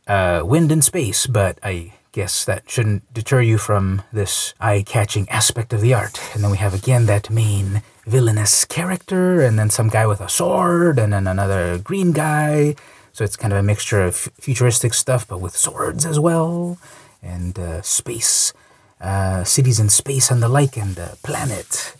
uh, 0.08 0.42
wind 0.44 0.72
in 0.72 0.82
space, 0.82 1.28
but 1.28 1.60
I 1.62 1.92
guess 2.12 2.44
that 2.44 2.70
shouldn't 2.70 3.12
deter 3.12 3.40
you 3.40 3.58
from 3.58 4.02
this 4.12 4.54
eye 4.60 4.84
catching 4.86 5.28
aspect 5.30 5.72
of 5.72 5.80
the 5.80 5.94
art. 5.94 6.20
And 6.34 6.44
then 6.44 6.50
we 6.50 6.58
have 6.58 6.74
again 6.74 7.06
that 7.06 7.30
main 7.30 7.82
villainous 8.06 8.64
character, 8.64 9.40
and 9.40 9.58
then 9.58 9.70
some 9.70 9.88
guy 9.88 10.06
with 10.06 10.20
a 10.20 10.28
sword, 10.28 10.98
and 10.98 11.12
then 11.12 11.26
another 11.26 11.78
green 11.78 12.12
guy. 12.12 12.74
So 13.12 13.24
it's 13.24 13.36
kind 13.36 13.52
of 13.52 13.58
a 13.58 13.62
mixture 13.62 14.02
of 14.02 14.16
futuristic 14.16 14.94
stuff, 14.94 15.26
but 15.26 15.40
with 15.40 15.56
swords 15.56 16.04
as 16.04 16.18
well, 16.18 16.78
and 17.22 17.58
uh, 17.58 17.82
space, 17.82 18.52
uh, 19.00 19.44
cities 19.44 19.80
in 19.80 19.88
space 19.88 20.30
and 20.30 20.42
the 20.42 20.48
like, 20.48 20.76
and 20.76 20.96
the 20.96 21.16
planet. 21.22 21.96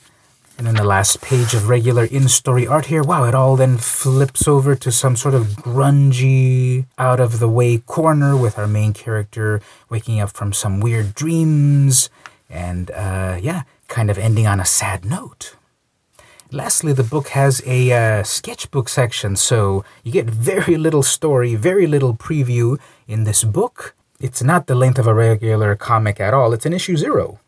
And 0.63 0.69
then 0.69 0.77
the 0.77 0.85
last 0.85 1.21
page 1.21 1.55
of 1.55 1.69
regular 1.69 2.05
in 2.05 2.29
story 2.29 2.69
art 2.69 2.87
here. 2.87 3.03
Wow, 3.03 3.25
it 3.25 3.35
all 3.35 3.57
then 3.57 3.79
flips 3.79 4.47
over 4.47 4.77
to 4.77 4.93
some 4.93 5.17
sort 5.17 5.35
of 5.35 5.47
grungy, 5.57 6.87
out 6.97 7.19
of 7.19 7.41
the 7.41 7.49
way 7.49 7.79
corner 7.79 8.37
with 8.37 8.61
our 8.61 8.69
main 8.69 8.93
character 8.93 9.61
waking 9.91 10.21
up 10.21 10.31
from 10.31 10.53
some 10.53 10.79
weird 10.79 11.17
dreams. 11.17 12.11
And 12.49 12.93
uh, 12.93 13.41
yeah, 13.43 13.63
kind 13.89 14.09
of 14.09 14.19
ending 14.19 14.47
on 14.47 14.61
a 14.61 14.65
sad 14.65 15.05
note. 15.05 15.57
Lastly, 16.53 16.93
the 16.93 17.03
book 17.03 17.31
has 17.31 17.61
a 17.67 17.91
uh, 17.91 18.23
sketchbook 18.23 18.89
section, 18.89 19.35
so 19.35 19.85
you 20.05 20.13
get 20.13 20.27
very 20.27 20.77
little 20.77 21.03
story, 21.03 21.57
very 21.57 21.89
little 21.89 22.15
preview 22.15 22.79
in 23.09 23.25
this 23.25 23.43
book. 23.43 23.97
It's 24.21 24.45
not 24.45 24.69
the 24.69 24.77
length 24.77 25.01
of 25.01 25.09
a 25.09 25.15
regular 25.15 25.75
comic 25.75 26.21
at 26.21 26.33
all, 26.33 26.53
it's 26.53 26.67
an 26.67 26.73
issue 26.73 26.97
zero. 26.97 27.41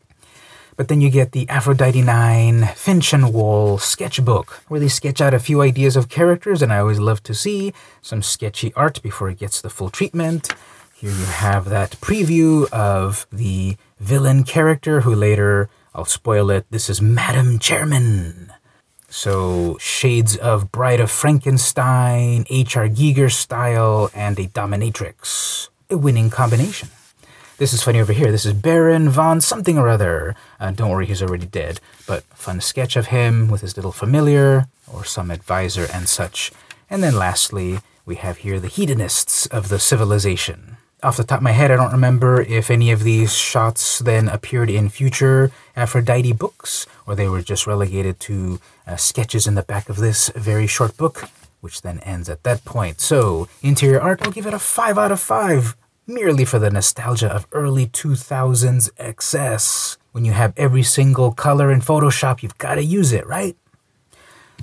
But 0.76 0.88
then 0.88 1.00
you 1.00 1.08
get 1.08 1.32
the 1.32 1.48
Aphrodite 1.48 2.02
9 2.02 2.66
Finch 2.74 3.12
and 3.12 3.32
Wohl 3.32 3.78
sketchbook, 3.78 4.62
where 4.68 4.80
they 4.80 4.88
sketch 4.88 5.20
out 5.20 5.32
a 5.32 5.38
few 5.38 5.62
ideas 5.62 5.94
of 5.94 6.08
characters, 6.08 6.62
and 6.62 6.72
I 6.72 6.78
always 6.78 6.98
love 6.98 7.22
to 7.24 7.34
see 7.34 7.72
some 8.02 8.22
sketchy 8.22 8.72
art 8.74 9.00
before 9.02 9.30
it 9.30 9.38
gets 9.38 9.60
the 9.60 9.70
full 9.70 9.90
treatment. 9.90 10.52
Here 10.94 11.10
you 11.10 11.26
have 11.26 11.66
that 11.66 11.92
preview 12.00 12.68
of 12.72 13.26
the 13.30 13.76
villain 14.00 14.42
character 14.42 15.02
who 15.02 15.14
later, 15.14 15.68
I'll 15.94 16.06
spoil 16.06 16.50
it, 16.50 16.66
this 16.70 16.90
is 16.90 17.00
Madam 17.00 17.58
Chairman. 17.60 18.52
So, 19.08 19.78
shades 19.78 20.36
of 20.36 20.72
Bride 20.72 20.98
of 20.98 21.08
Frankenstein, 21.08 22.46
H.R. 22.50 22.88
Giger 22.88 23.30
style, 23.30 24.10
and 24.12 24.36
a 24.40 24.48
dominatrix. 24.48 25.68
A 25.88 25.96
winning 25.96 26.30
combination. 26.30 26.88
This 27.56 27.72
is 27.72 27.84
funny 27.84 28.00
over 28.00 28.12
here. 28.12 28.32
This 28.32 28.44
is 28.44 28.52
Baron 28.52 29.08
von 29.08 29.40
something 29.40 29.78
or 29.78 29.88
other. 29.88 30.34
Uh, 30.58 30.72
don't 30.72 30.90
worry, 30.90 31.06
he's 31.06 31.22
already 31.22 31.46
dead. 31.46 31.78
But 32.04 32.24
fun 32.34 32.60
sketch 32.60 32.96
of 32.96 33.06
him 33.06 33.48
with 33.48 33.60
his 33.60 33.76
little 33.76 33.92
familiar 33.92 34.66
or 34.92 35.04
some 35.04 35.30
advisor 35.30 35.86
and 35.92 36.08
such. 36.08 36.50
And 36.90 37.00
then 37.00 37.14
lastly, 37.14 37.78
we 38.04 38.16
have 38.16 38.38
here 38.38 38.58
the 38.58 38.66
hedonists 38.66 39.46
of 39.46 39.68
the 39.68 39.78
civilization. 39.78 40.78
Off 41.04 41.16
the 41.16 41.22
top 41.22 41.38
of 41.38 41.42
my 41.44 41.52
head, 41.52 41.70
I 41.70 41.76
don't 41.76 41.92
remember 41.92 42.42
if 42.42 42.72
any 42.72 42.90
of 42.90 43.04
these 43.04 43.32
shots 43.32 44.00
then 44.00 44.28
appeared 44.28 44.68
in 44.68 44.88
future 44.88 45.52
Aphrodite 45.76 46.32
books, 46.32 46.86
or 47.06 47.14
they 47.14 47.28
were 47.28 47.42
just 47.42 47.68
relegated 47.68 48.18
to 48.20 48.58
uh, 48.84 48.96
sketches 48.96 49.46
in 49.46 49.54
the 49.54 49.62
back 49.62 49.88
of 49.88 49.98
this 49.98 50.28
very 50.34 50.66
short 50.66 50.96
book, 50.96 51.28
which 51.60 51.82
then 51.82 52.00
ends 52.00 52.28
at 52.28 52.42
that 52.42 52.64
point. 52.64 53.00
So, 53.00 53.46
interior 53.62 54.00
art, 54.00 54.22
I'll 54.22 54.32
give 54.32 54.46
it 54.46 54.54
a 54.54 54.58
5 54.58 54.98
out 54.98 55.12
of 55.12 55.20
5 55.20 55.76
merely 56.06 56.44
for 56.44 56.58
the 56.58 56.70
nostalgia 56.70 57.32
of 57.32 57.46
early 57.52 57.86
2000s 57.86 58.90
excess. 58.98 59.96
When 60.12 60.24
you 60.24 60.32
have 60.32 60.52
every 60.56 60.82
single 60.82 61.32
color 61.32 61.72
in 61.72 61.80
Photoshop, 61.80 62.42
you've 62.42 62.58
got 62.58 62.76
to 62.76 62.84
use 62.84 63.12
it, 63.12 63.26
right? 63.26 63.56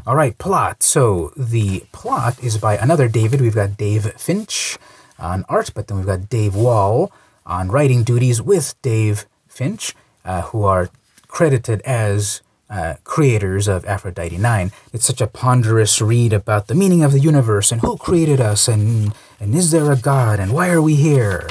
All 0.05 0.15
right, 0.15 0.37
plot. 0.37 0.81
So 0.81 1.31
the 1.35 1.83
plot 1.91 2.41
is 2.43 2.57
by 2.57 2.77
another 2.77 3.07
David. 3.07 3.41
We've 3.41 3.55
got 3.55 3.77
Dave 3.77 4.13
Finch 4.13 4.77
on 5.19 5.45
art, 5.49 5.71
but 5.75 5.87
then 5.87 5.97
we've 5.97 6.05
got 6.05 6.29
Dave 6.29 6.55
Wohl 6.55 7.11
on 7.45 7.69
writing 7.69 8.03
duties 8.03 8.41
with 8.41 8.75
Dave 8.81 9.25
Finch, 9.47 9.93
uh, 10.23 10.43
who 10.43 10.63
are 10.63 10.89
credited 11.27 11.81
as 11.81 12.41
uh, 12.69 12.95
creators 13.03 13.67
of 13.67 13.85
Aphrodite 13.85 14.37
9. 14.37 14.71
It's 14.93 15.05
such 15.05 15.21
a 15.21 15.27
ponderous 15.27 16.01
read 16.01 16.33
about 16.33 16.67
the 16.67 16.75
meaning 16.75 17.03
of 17.03 17.11
the 17.11 17.19
universe 17.19 17.71
and 17.71 17.81
who 17.81 17.97
created 17.97 18.39
us 18.39 18.67
and, 18.67 19.13
and 19.41 19.55
is 19.55 19.71
there 19.71 19.91
a 19.91 19.97
God 19.97 20.39
and 20.39 20.53
why 20.53 20.69
are 20.69 20.81
we 20.81 20.95
here? 20.95 21.49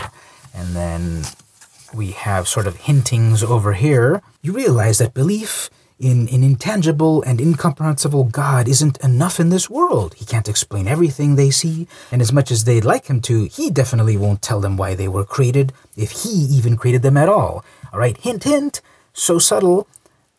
And 0.54 0.76
then 0.76 1.25
we 1.92 2.12
have 2.12 2.47
sort 2.47 2.68
of 2.68 2.76
hintings 2.76 3.42
over 3.42 3.73
here. 3.73 4.23
You 4.42 4.52
realize 4.52 4.99
that 4.99 5.12
belief 5.12 5.68
in 5.99 6.28
an 6.28 6.44
intangible 6.44 7.20
and 7.23 7.40
incomprehensible 7.40 8.25
God 8.25 8.68
isn't 8.68 8.97
enough 8.99 9.40
in 9.40 9.50
this 9.50 9.68
world. 9.68 10.14
He 10.14 10.25
can't 10.25 10.49
explain 10.49 10.87
everything 10.87 11.35
they 11.35 11.50
see, 11.50 11.88
and 12.11 12.23
as 12.23 12.32
much 12.32 12.50
as 12.50 12.64
they'd 12.64 12.87
like 12.87 13.09
him 13.09 13.20
to, 13.23 13.44
he 13.44 13.70
definitely 13.70 14.16
won't 14.16 14.40
tell 14.40 14.61
them 14.61 14.78
why 14.78 14.94
they 14.94 15.09
were 15.09 15.25
created, 15.25 15.75
if 15.97 16.23
he 16.23 16.30
even 16.30 16.78
created 16.78 17.02
them 17.02 17.18
at 17.18 17.28
all. 17.28 17.64
All 17.92 17.99
right, 17.99 18.16
hint, 18.16 18.44
hint. 18.44 18.80
So 19.12 19.38
subtle, 19.38 19.87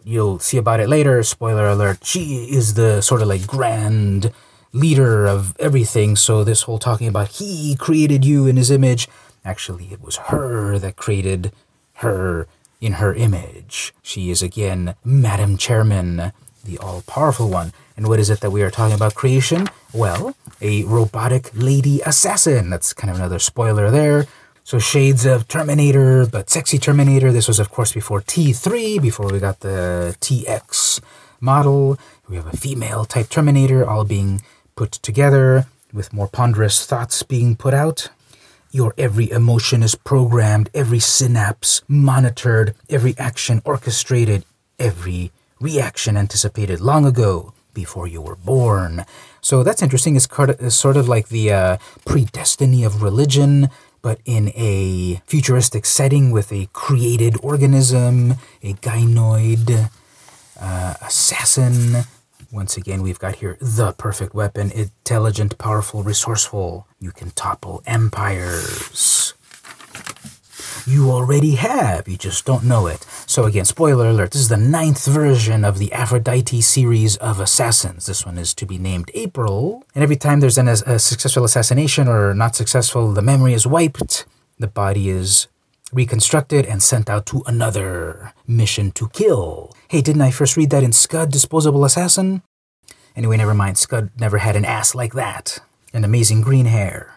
you'll 0.04 0.40
see 0.40 0.58
about 0.58 0.80
it 0.80 0.90
later. 0.90 1.22
Spoiler 1.22 1.68
alert, 1.68 2.00
she 2.04 2.46
is 2.46 2.74
the 2.74 3.02
sort 3.02 3.22
of 3.22 3.28
like 3.28 3.46
grand 3.46 4.32
leader 4.74 5.26
of 5.26 5.56
everything. 5.60 6.16
So, 6.16 6.44
this 6.44 6.64
whole 6.64 6.80
talking 6.80 7.08
about 7.08 7.30
he 7.30 7.76
created 7.76 8.26
you 8.26 8.48
in 8.48 8.58
his 8.58 8.72
image, 8.72 9.08
actually, 9.44 9.88
it 9.92 10.02
was 10.02 10.18
her 10.18 10.78
that 10.80 10.96
created 10.96 11.52
her 11.96 12.48
in 12.80 12.94
her 12.94 13.14
image. 13.14 13.94
She 14.02 14.32
is 14.32 14.42
again 14.42 14.96
Madam 15.06 15.58
Chairman, 15.58 16.34
the 16.64 16.78
all 16.80 17.04
powerful 17.04 17.50
one. 17.50 17.74
And 17.96 18.08
what 18.08 18.20
is 18.20 18.30
it 18.30 18.40
that 18.40 18.52
we 18.52 18.64
are 18.64 18.72
talking 18.72 18.96
about 18.96 19.14
creation? 19.14 19.68
Well, 19.94 20.36
a 20.60 20.84
robotic 20.86 21.52
lady 21.54 22.02
assassin. 22.02 22.70
That's 22.70 22.94
kind 22.94 23.12
of 23.12 23.18
another 23.18 23.40
spoiler 23.40 23.92
there. 23.92 24.26
So 24.64 24.80
shades 24.80 25.26
of 25.26 25.48
Terminator, 25.48 26.26
but 26.26 26.50
sexy 26.50 26.78
Terminator. 26.78 27.32
This 27.32 27.48
was, 27.48 27.60
of 27.60 27.70
course, 27.70 27.94
before 27.94 28.22
T3, 28.22 29.02
before 29.02 29.32
we 29.32 29.40
got 29.40 29.60
the 29.60 30.16
TX 30.22 31.02
model. 31.40 31.98
We 32.30 32.36
have 32.38 32.48
a 32.48 32.56
female 32.56 33.06
type 33.06 33.30
Terminator 33.30 33.88
all 33.88 34.06
being 34.06 34.42
put 34.76 34.92
together 34.94 35.66
with 35.94 36.14
more 36.14 36.28
ponderous 36.28 36.86
thoughts 36.86 37.24
being 37.24 37.56
put 37.56 37.74
out. 37.74 38.10
Your 38.72 38.94
every 38.98 39.30
emotion 39.30 39.84
is 39.84 39.96
programmed, 39.96 40.70
every 40.74 41.00
synapse 41.00 41.82
monitored, 41.88 42.74
every 42.90 43.16
action 43.18 43.62
orchestrated, 43.66 44.46
every 44.80 45.32
reaction 45.60 46.16
anticipated 46.16 46.80
long 46.80 47.06
ago 47.06 47.54
before 47.74 48.08
you 48.08 48.22
were 48.22 48.36
born. 48.36 49.06
So 49.42 49.64
that's 49.64 49.82
interesting. 49.82 50.16
It's 50.16 50.28
sort 50.76 50.98
of 50.98 51.08
like 51.08 51.30
the 51.30 51.52
uh, 51.52 51.78
predestiny 52.06 52.86
of 52.86 53.04
religion 53.04 53.70
but 54.02 54.20
in 54.26 54.50
a 54.56 55.22
futuristic 55.26 55.86
setting 55.86 56.32
with 56.32 56.52
a 56.52 56.68
created 56.74 57.38
organism, 57.44 58.32
a 58.64 58.74
gynoid, 58.74 59.90
uh, 60.60 60.94
assassin. 61.02 62.04
Once 62.52 62.76
again, 62.78 63.02
we've 63.02 63.20
got 63.20 63.36
here 63.36 63.58
the 63.62 63.94
perfect 63.94 64.34
weapon 64.34 64.72
intelligent, 64.72 65.58
powerful, 65.58 66.04
resourceful. 66.04 66.88
You 67.00 67.12
can 67.12 67.32
topple 67.32 67.82
empires 67.86 69.34
you 70.88 71.12
already 71.12 71.56
have, 71.56 72.08
you 72.08 72.18
just 72.18 72.46
don't 72.46 72.64
know 72.64 72.88
it. 72.88 73.06
So, 73.26 73.46
again, 73.46 73.66
spoiler 73.66 74.10
alert 74.10 74.32
this 74.32 74.42
is 74.42 74.50
the 74.50 74.58
ninth 74.58 75.06
version 75.06 75.64
of 75.64 75.78
the 75.78 75.92
Aphrodite 75.94 76.62
series 76.62 77.18
of 77.18 77.40
assassins. 77.40 78.06
This 78.06 78.26
one 78.26 78.38
is 78.38 78.54
to 78.56 78.66
be 78.66 78.78
named 78.78 79.12
April. 79.14 79.84
And 79.94 80.04
every 80.04 80.16
time 80.16 80.40
there's 80.40 80.58
an, 80.58 80.68
a 80.68 81.00
successful 81.00 81.44
assassination 81.44 82.08
or 82.08 82.34
not 82.34 82.56
successful, 82.56 83.12
the 83.14 83.22
memory 83.22 83.54
is 83.54 83.68
wiped, 83.68 84.26
the 84.60 84.68
body 84.68 85.10
is 85.10 85.48
reconstructed 85.94 86.66
and 86.66 86.82
sent 86.82 87.10
out 87.10 87.26
to 87.28 87.44
another 87.46 88.34
mission 88.48 88.92
to 88.92 89.10
kill. 89.10 89.74
Hey, 89.90 90.02
didn't 90.02 90.22
I 90.22 90.32
first 90.32 90.58
read 90.58 90.70
that 90.70 90.84
in 90.84 90.92
Scud 90.92 91.32
Disposable 91.32 91.86
Assassin? 91.86 92.42
Anyway, 93.16 93.38
never 93.38 93.54
mind. 93.54 93.78
Scud 93.78 94.10
never 94.20 94.38
had 94.38 94.56
an 94.56 94.66
ass 94.66 94.96
like 94.96 95.14
that. 95.14 95.60
An 95.94 96.04
amazing 96.04 96.42
green 96.42 96.66
hair. 96.66 97.16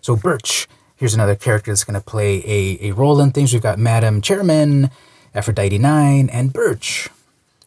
So 0.00 0.16
Birch 0.16 0.66
Here's 0.96 1.14
another 1.14 1.34
character 1.34 1.72
that's 1.72 1.82
going 1.82 2.00
to 2.00 2.04
play 2.04 2.38
a, 2.46 2.88
a 2.88 2.92
role 2.92 3.20
in 3.20 3.32
things. 3.32 3.52
We've 3.52 3.60
got 3.60 3.80
Madam 3.80 4.20
Chairman, 4.20 4.90
Aphrodite 5.34 5.76
9, 5.76 6.30
and 6.30 6.52
Birch 6.52 7.08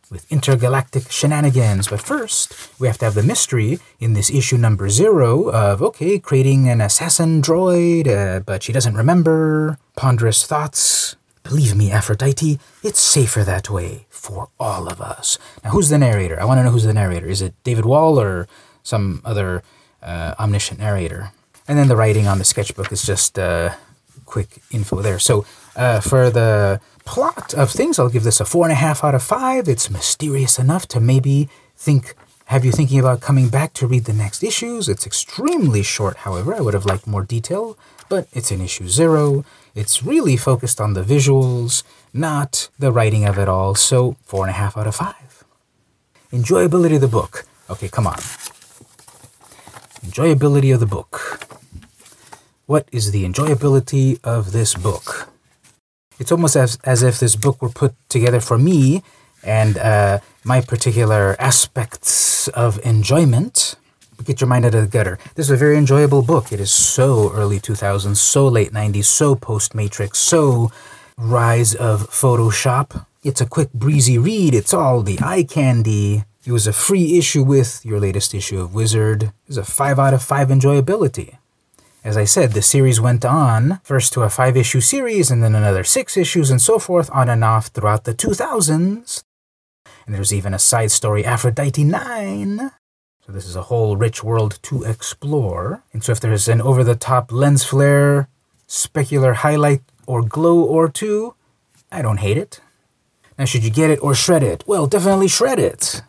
with 0.10 0.32
intergalactic 0.32 1.12
shenanigans. 1.12 1.88
But 1.88 2.02
first, 2.02 2.54
we 2.80 2.88
have 2.88 2.98
to 3.00 3.06
have 3.06 3.14
the 3.14 3.24
mystery 3.24 3.80
in 4.00 4.14
this 4.14 4.30
issue 4.30 4.58
number 4.58 4.90
zero 4.90 5.50
of, 5.50 5.82
okay, 5.82 6.20
creating 6.20 6.70
an 6.70 6.82
assassin 6.82 7.42
droid, 7.42 8.08
uh, 8.08 8.40
but 8.42 8.64
she 8.64 8.72
doesn't 8.72 8.96
remember, 8.96 9.78
ponderous 9.96 10.46
thoughts. 10.46 11.16
Believe 11.44 11.76
me, 11.76 11.92
Aphrodite, 11.92 12.60
it's 12.84 13.00
safer 13.00 13.44
that 13.44 13.70
way 13.70 14.06
for 14.10 14.50
all 14.60 14.88
of 14.88 15.00
us. 15.00 15.38
Now, 15.64 15.72
who's 15.72 15.90
the 15.90 15.98
narrator? 15.98 16.40
I 16.40 16.46
want 16.46 16.60
to 16.60 16.64
know 16.64 16.72
who's 16.72 16.84
the 16.84 16.94
narrator. 16.94 17.28
Is 17.28 17.42
it 17.42 17.54
David 17.64 17.86
Wohl 17.86 18.20
or 18.20 18.48
some 18.84 19.22
other 19.24 19.64
uh, 20.04 20.36
omniscient 20.40 20.80
narrator? 20.80 21.32
And 21.68 21.78
then 21.78 21.88
the 21.88 21.96
writing 21.96 22.28
on 22.28 22.38
the 22.38 22.44
sketchbook 22.44 22.92
is 22.92 23.04
just 23.04 23.40
uh, 23.40 23.76
quick 24.26 24.62
info 24.72 25.02
there. 25.02 25.20
So 25.20 25.46
uh, 25.76 26.02
for 26.02 26.30
the 26.30 26.82
plot 27.08 27.54
of 27.54 27.72
things, 27.72 27.98
I'll 27.98 28.10
give 28.10 28.24
this 28.24 28.42
a 28.42 28.46
four 28.46 28.66
and 28.66 28.72
a 28.72 28.76
half 28.76 29.04
out 29.04 29.16
of 29.16 29.24
five. 29.24 29.68
It's 29.68 29.90
mysterious 29.90 30.60
enough 30.60 30.88
to 30.90 31.00
maybe 31.00 31.50
think 31.76 32.14
have 32.48 32.64
you 32.64 32.72
thinking 32.72 33.00
about 33.00 33.22
coming 33.22 33.48
back 33.50 33.74
to 33.74 33.88
read 33.88 34.06
the 34.06 34.14
next 34.14 34.44
issues. 34.44 34.88
It's 34.88 35.06
extremely 35.06 35.84
short, 35.84 36.18
however. 36.18 36.54
I 36.54 36.62
would 36.62 36.74
have 36.74 36.86
liked 36.86 37.08
more 37.08 37.24
detail, 37.24 37.78
but 38.10 38.28
it's 38.34 38.52
in 38.52 38.62
issue 38.62 38.88
zero. 38.88 39.46
It's 39.74 40.04
really 40.04 40.38
focused 40.38 40.80
on 40.80 40.94
the 40.94 41.04
visuals, 41.04 41.84
not 42.14 42.70
the 42.78 42.92
writing 42.92 43.26
of 43.26 43.38
it 43.38 43.50
all. 43.50 43.76
So 43.76 44.16
four 44.24 44.44
and 44.46 44.50
a 44.50 44.60
half 44.62 44.78
out 44.78 44.88
of 44.88 44.96
five. 44.96 45.44
Enjoyability 46.32 46.96
of 46.96 47.02
the 47.02 47.08
book. 47.08 47.46
Okay, 47.70 47.88
come 47.90 48.08
on. 48.08 48.20
Enjoyability 50.06 50.74
of 50.74 50.80
the 50.80 50.86
book. 50.86 51.48
What 52.66 52.88
is 52.92 53.12
the 53.12 53.24
enjoyability 53.24 54.20
of 54.24 54.52
this 54.52 54.74
book? 54.74 55.30
It's 56.20 56.32
almost 56.32 56.56
as, 56.56 56.80
as 56.84 57.04
if 57.04 57.20
this 57.20 57.36
book 57.36 57.62
were 57.62 57.70
put 57.70 57.94
together 58.10 58.40
for 58.40 58.58
me 58.58 59.04
and 59.44 59.78
uh, 59.78 60.20
my 60.44 60.62
particular 60.62 61.36
aspects 61.40 62.48
of 62.50 62.80
enjoyment. 62.86 63.76
Get 64.24 64.42
your 64.42 64.48
mind 64.48 64.66
out 64.66 64.74
of 64.74 64.82
the 64.82 64.88
gutter. 64.88 65.20
This 65.36 65.46
is 65.46 65.52
a 65.52 65.58
very 65.58 65.78
enjoyable 65.78 66.24
book. 66.24 66.52
It 66.52 66.60
is 66.60 66.72
so 66.72 67.32
early 67.34 67.60
2000s, 67.60 68.18
so 68.18 68.48
late 68.48 68.72
90s, 68.72 69.06
so 69.06 69.36
post 69.36 69.76
Matrix, 69.76 70.18
so 70.18 70.72
rise 71.18 71.76
of 71.76 72.10
Photoshop. 72.10 73.06
It's 73.24 73.42
a 73.42 73.46
quick, 73.46 73.72
breezy 73.74 74.18
read. 74.18 74.56
It's 74.56 74.74
all 74.74 75.04
the 75.04 75.20
eye 75.22 75.44
candy. 75.44 76.24
It 76.46 76.52
was 76.52 76.66
a 76.66 76.74
free 76.74 77.18
issue 77.18 77.44
with 77.44 77.86
your 77.86 78.00
latest 78.00 78.34
issue 78.34 78.60
of 78.60 78.74
Wizard. 78.74 79.32
It's 79.48 79.58
a 79.58 79.64
5 79.64 80.00
out 80.00 80.14
of 80.14 80.24
5 80.24 80.48
enjoyability. 80.48 81.38
As 82.08 82.16
I 82.16 82.24
said, 82.24 82.54
the 82.54 82.62
series 82.62 83.02
went 83.02 83.26
on, 83.26 83.82
first 83.84 84.14
to 84.14 84.22
a 84.22 84.30
five 84.30 84.56
issue 84.56 84.80
series, 84.80 85.30
and 85.30 85.44
then 85.44 85.54
another 85.54 85.84
six 85.84 86.16
issues, 86.16 86.50
and 86.50 86.62
so 86.62 86.80
forth, 86.80 87.10
on 87.12 87.28
and 87.28 87.44
off 87.44 87.68
throughout 87.68 88.06
the 88.06 88.14
2000s. 88.14 89.26
And 90.06 90.16
there's 90.16 90.34
even 90.34 90.54
a 90.54 90.58
side 90.58 90.92
story, 90.92 91.26
Aphrodite 91.26 91.84
9. 91.84 92.72
So 93.26 93.34
this 93.34 93.46
is 93.46 93.58
a 93.58 93.64
whole 93.64 93.98
rich 93.98 94.24
world 94.24 94.58
to 94.62 94.84
explore. 94.84 95.84
And 95.92 96.02
so 96.02 96.14
if 96.14 96.22
there's 96.22 96.48
an 96.48 96.62
over 96.62 96.82
the 96.82 96.96
top 96.96 97.30
lens 97.30 97.66
flare, 97.66 98.30
specular 98.70 99.36
highlight, 99.36 99.82
or 100.06 100.22
glow 100.22 100.62
or 100.64 100.88
two, 100.88 101.36
I 101.92 102.02
don't 102.02 102.22
hate 102.22 102.38
it. 102.38 102.62
Now, 103.38 103.44
should 103.44 103.66
you 103.66 103.70
get 103.70 103.90
it 103.90 104.02
or 104.02 104.16
shred 104.16 104.44
it? 104.44 104.64
Well, 104.66 104.88
definitely 104.88 105.28
shred 105.28 105.60
it. 105.60 106.04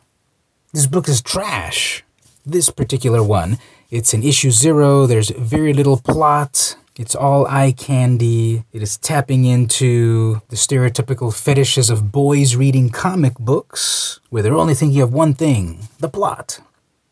This 0.73 0.87
book 0.87 1.09
is 1.09 1.21
trash. 1.21 2.05
This 2.47 2.71
particular 2.71 3.21
one, 3.21 3.59
it's 3.91 4.13
an 4.13 4.23
issue 4.23 4.51
zero, 4.51 5.07
there's 5.07 5.31
very 5.31 5.73
little 5.73 5.97
plot. 5.97 6.77
It's 6.99 7.15
all 7.15 7.47
eye 7.47 7.73
candy. 7.73 8.65
It 8.73 8.83
is 8.83 8.99
tapping 8.99 9.45
into 9.45 10.43
the 10.49 10.57
stereotypical 10.57 11.35
fetishes 11.35 11.89
of 11.89 12.13
boys 12.13 12.55
reading 12.55 12.91
comic 12.91 13.39
books, 13.39 14.21
where 14.29 14.43
they're 14.43 14.55
only 14.55 14.75
thinking 14.75 15.01
of 15.01 15.13
one 15.13 15.33
thing 15.33 15.89
the 16.01 16.09
plot. 16.09 16.61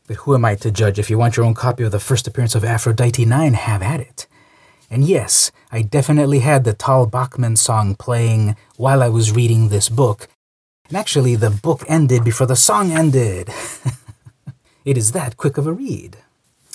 But 0.06 0.18
who 0.18 0.34
am 0.34 0.44
I 0.44 0.54
to 0.56 0.70
judge? 0.70 0.98
If 0.98 1.08
you 1.08 1.16
want 1.16 1.36
your 1.36 1.46
own 1.46 1.54
copy 1.54 1.82
of 1.82 1.92
the 1.92 2.00
first 2.00 2.26
appearance 2.26 2.54
of 2.54 2.64
Aphrodite 2.64 3.24
9, 3.24 3.54
have 3.54 3.82
at 3.82 4.00
it. 4.00 4.26
And 4.90 5.04
yes, 5.04 5.50
I 5.72 5.82
definitely 5.82 6.40
had 6.40 6.64
the 6.64 6.74
Tal 6.74 7.06
Bachman 7.06 7.56
song 7.56 7.94
playing 7.96 8.54
while 8.76 9.02
I 9.02 9.08
was 9.08 9.32
reading 9.32 9.68
this 9.68 9.88
book. 9.88 10.28
And 10.88 10.96
actually, 10.96 11.36
the 11.36 11.50
book 11.50 11.84
ended 11.88 12.22
before 12.22 12.46
the 12.46 12.54
song 12.54 12.92
ended. 12.92 13.48
it 14.84 14.98
is 14.98 15.12
that 15.12 15.36
quick 15.36 15.56
of 15.56 15.66
a 15.66 15.72
read. 15.72 16.18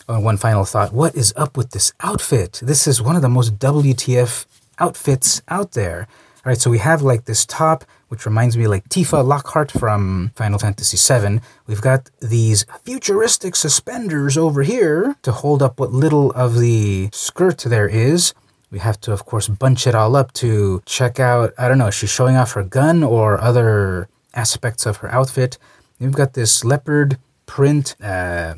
Oh, 0.10 0.20
one 0.20 0.38
final 0.38 0.66
thought 0.66 0.94
what 0.94 1.16
is 1.16 1.34
up 1.36 1.56
with 1.56 1.72
this 1.72 1.94
outfit? 2.02 2.60
This 2.64 2.88
is 2.88 3.02
one 3.02 3.16
of 3.16 3.22
the 3.22 3.30
most 3.30 3.58
WTF 3.60 4.46
outfits 4.80 5.42
out 5.48 5.72
there. 5.72 6.08
All 6.44 6.50
right, 6.50 6.60
so 6.60 6.72
we 6.72 6.80
have 6.80 7.04
like 7.04 7.26
this 7.26 7.46
top, 7.46 7.86
which 8.08 8.26
reminds 8.26 8.58
me 8.58 8.68
like 8.68 8.90
Tifa 8.90 9.24
Lockhart 9.24 9.70
from 9.70 10.32
Final 10.36 10.58
Fantasy 10.58 10.98
VII. 10.98 11.40
We've 11.68 11.82
got 11.82 12.10
these 12.20 12.66
futuristic 12.84 13.56
suspenders 13.56 14.38
over 14.38 14.64
here 14.64 15.16
to 15.22 15.32
hold 15.32 15.62
up 15.62 15.80
what 15.80 15.92
little 15.92 16.32
of 16.32 16.60
the 16.60 17.10
skirt 17.14 17.60
there 17.60 17.88
is. 17.88 18.34
We 18.72 18.80
have 18.80 19.00
to, 19.02 19.12
of 19.12 19.26
course, 19.26 19.50
bunch 19.50 19.86
it 19.86 19.94
all 19.94 20.16
up 20.16 20.34
to 20.34 20.82
check 20.86 21.20
out, 21.20 21.54
I 21.60 21.68
don't 21.68 21.78
know, 21.78 21.92
she's 21.92 22.10
showing 22.10 22.38
off 22.38 22.54
her 22.54 22.64
gun 22.64 23.04
or 23.04 23.40
other 23.40 24.10
aspects 24.34 24.88
of 24.88 24.98
her 24.98 25.12
outfit. 25.14 25.60
We've 26.00 26.12
got 26.12 26.34
this 26.34 26.64
leopard 26.64 27.20
print 27.46 27.96
uh, 28.02 28.56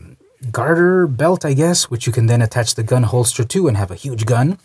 garter 0.51 1.07
belt, 1.07 1.45
I 1.45 1.53
guess, 1.53 1.89
which 1.89 2.05
you 2.07 2.13
can 2.13 2.27
then 2.27 2.41
attach 2.41 2.75
the 2.75 2.83
gun 2.83 3.03
holster 3.03 3.43
to 3.43 3.67
and 3.67 3.77
have 3.77 3.91
a 3.91 3.95
huge 3.95 4.25
gun. 4.25 4.57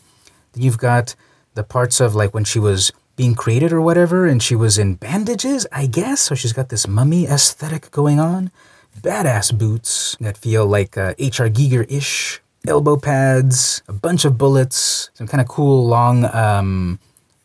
Then 0.53 0.63
you've 0.63 0.79
got 0.79 1.15
the 1.55 1.65
parts 1.65 2.01
of 2.01 2.15
like 2.15 2.35
when 2.35 2.45
she 2.45 2.59
was 2.59 2.93
being 3.17 3.35
created 3.35 3.73
or 3.73 3.81
whatever, 3.81 4.27
and 4.27 4.43
she 4.43 4.55
was 4.55 4.79
in 4.79 4.95
bandages, 4.95 5.67
I 5.73 5.87
guess. 5.87 6.21
So 6.21 6.35
she's 6.35 6.53
got 6.53 6.69
this 6.69 6.87
mummy 6.87 7.27
aesthetic 7.27 7.91
going 7.91 8.21
on. 8.21 8.51
Badass 9.01 9.57
boots 9.57 10.17
that 10.21 10.39
feel 10.39 10.67
like 10.67 10.97
uh, 10.97 11.15
H.R. 11.19 11.49
Giger 11.49 11.91
ish. 11.91 12.41
Elbow 12.67 12.97
pads, 12.97 13.83
a 13.89 13.93
bunch 13.93 14.25
of 14.25 14.37
bullets, 14.37 15.11
some 15.15 15.29
kind 15.29 15.41
of 15.41 15.49
cool 15.49 15.87
long 15.87 16.25
um, 16.35 16.99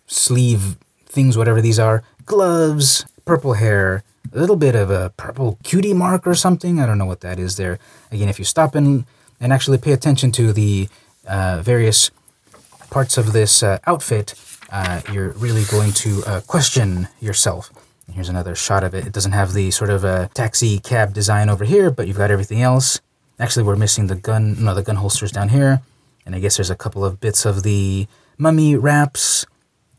sleeve 0.08 0.76
things, 1.06 1.38
whatever 1.38 1.62
these 1.62 1.80
are. 1.80 2.04
Gloves, 2.26 3.06
purple 3.26 3.54
hair, 3.54 4.04
a 4.32 4.38
little 4.38 4.56
bit 4.56 4.76
of 4.76 4.90
a 4.90 5.12
purple 5.18 5.58
cutie 5.64 5.94
mark 5.94 6.26
or 6.26 6.36
something. 6.36 6.80
I 6.80 6.86
don't 6.86 6.98
know 6.98 7.06
what 7.06 7.22
that 7.22 7.40
is 7.40 7.58
there. 7.58 7.80
Again, 8.12 8.30
if 8.30 8.40
you 8.40 8.46
stop 8.46 8.76
and, 8.76 9.06
and 9.40 9.52
actually 9.52 9.78
pay 9.78 9.92
attention 9.92 10.32
to 10.34 10.54
the 10.54 10.88
uh, 11.28 11.62
various 11.62 12.12
parts 12.90 13.18
of 13.18 13.34
this 13.34 13.64
uh, 13.64 13.80
outfit, 13.86 14.36
uh, 14.72 15.02
you're 15.12 15.32
really 15.32 15.64
going 15.66 15.92
to 15.92 16.24
uh, 16.26 16.42
question 16.42 17.08
yourself. 17.20 17.72
Here's 18.12 18.30
another 18.30 18.54
shot 18.54 18.84
of 18.84 18.94
it. 18.94 19.08
It 19.08 19.14
doesn't 19.14 19.32
have 19.32 19.54
the 19.54 19.72
sort 19.72 19.90
of 19.90 20.04
a 20.04 20.30
taxi 20.34 20.80
cab 20.80 21.14
design 21.14 21.50
over 21.50 21.64
here, 21.64 21.90
but 21.90 22.08
you've 22.08 22.18
got 22.18 22.32
everything 22.32 22.62
else. 22.62 23.00
Actually, 23.40 23.64
we're 23.64 23.76
missing 23.76 24.08
the 24.08 24.16
gun. 24.16 24.64
No, 24.64 24.76
the 24.76 24.84
gun 24.84 24.98
holsters 24.98 25.32
down 25.32 25.50
here. 25.50 25.82
And 26.26 26.36
I 26.36 26.40
guess 26.40 26.58
there's 26.58 26.70
a 26.70 26.76
couple 26.76 27.04
of 27.04 27.20
bits 27.20 27.46
of 27.46 27.64
the 27.64 28.08
mummy 28.38 28.76
wraps. 28.76 29.46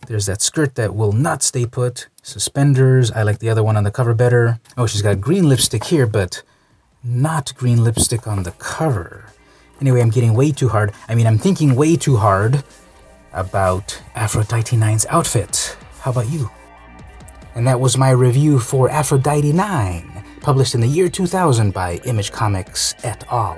There's 0.07 0.27
that 0.27 0.43
skirt 0.43 0.75
that 0.75 0.95
will 0.95 1.13
not 1.13 1.43
stay 1.43 1.67
put. 1.67 2.09
Suspenders. 2.23 3.11
I 3.11 3.23
like 3.23 3.39
the 3.39 3.49
other 3.49 3.63
one 3.63 3.77
on 3.77 3.85
the 3.85 3.91
cover 3.91 4.15
better. 4.15 4.61
Oh, 4.77 4.87
she's 4.87 5.03
got 5.03 5.21
green 5.21 5.49
lipstick 5.49 5.85
here, 5.85 6.07
but 6.07 6.43
not 7.03 7.55
green 7.55 7.83
lipstick 7.83 8.27
on 8.27 8.43
the 8.43 8.53
cover. 8.53 9.27
Anyway, 9.81 10.01
I'm 10.01 10.11
getting 10.11 10.35
way 10.35 10.53
too 10.53 10.69
hard. 10.69 10.93
I 11.09 11.15
mean, 11.15 11.27
I'm 11.27 11.39
thinking 11.39 11.75
way 11.75 11.97
too 11.97 12.17
hard 12.17 12.63
about 13.33 14.01
Aphrodite 14.15 14.77
9's 14.77 15.07
outfit. 15.09 15.77
How 16.01 16.11
about 16.11 16.31
you? 16.31 16.51
And 17.55 17.67
that 17.67 17.81
was 17.81 17.97
my 17.97 18.11
review 18.11 18.59
for 18.59 18.91
Aphrodite 18.91 19.53
9, 19.53 20.25
published 20.41 20.75
in 20.75 20.81
the 20.81 20.89
year 20.89 21.09
2000 21.09 21.73
by 21.73 21.97
Image 22.05 22.33
Comics 22.33 22.95
et 23.05 23.25
al. 23.31 23.57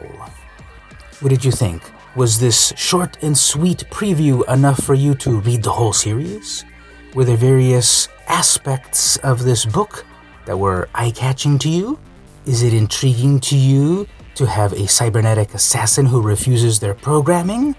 What 1.20 1.30
did 1.30 1.44
you 1.44 1.50
think? 1.50 1.82
Was 2.16 2.40
this 2.40 2.72
short 2.78 3.22
and 3.22 3.36
sweet 3.36 3.84
preview 3.90 4.42
enough 4.50 4.82
for 4.82 4.94
you 4.94 5.14
to 5.16 5.38
read 5.40 5.62
the 5.62 5.72
whole 5.72 5.92
series? 5.92 6.64
Were 7.12 7.26
there 7.26 7.36
various 7.36 8.08
aspects 8.26 9.18
of 9.18 9.44
this 9.44 9.66
book 9.66 10.06
that 10.46 10.58
were 10.58 10.88
eye 10.94 11.10
catching 11.10 11.58
to 11.58 11.68
you? 11.68 11.98
Is 12.46 12.62
it 12.62 12.72
intriguing 12.72 13.38
to 13.40 13.54
you 13.54 14.08
to 14.36 14.46
have 14.46 14.72
a 14.72 14.88
cybernetic 14.88 15.52
assassin 15.52 16.06
who 16.06 16.22
refuses 16.22 16.80
their 16.80 16.94
programming? 16.94 17.76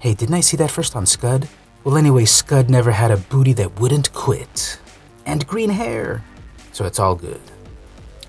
Hey, 0.00 0.14
didn't 0.14 0.34
I 0.34 0.40
see 0.40 0.56
that 0.56 0.72
first 0.72 0.96
on 0.96 1.06
Scud? 1.06 1.48
Well, 1.84 1.96
anyway, 1.96 2.24
Scud 2.24 2.68
never 2.68 2.90
had 2.90 3.12
a 3.12 3.16
booty 3.16 3.52
that 3.52 3.78
wouldn't 3.78 4.12
quit. 4.12 4.80
And 5.24 5.46
green 5.46 5.70
hair. 5.70 6.24
So 6.72 6.84
it's 6.84 6.98
all 6.98 7.14
good. 7.14 7.51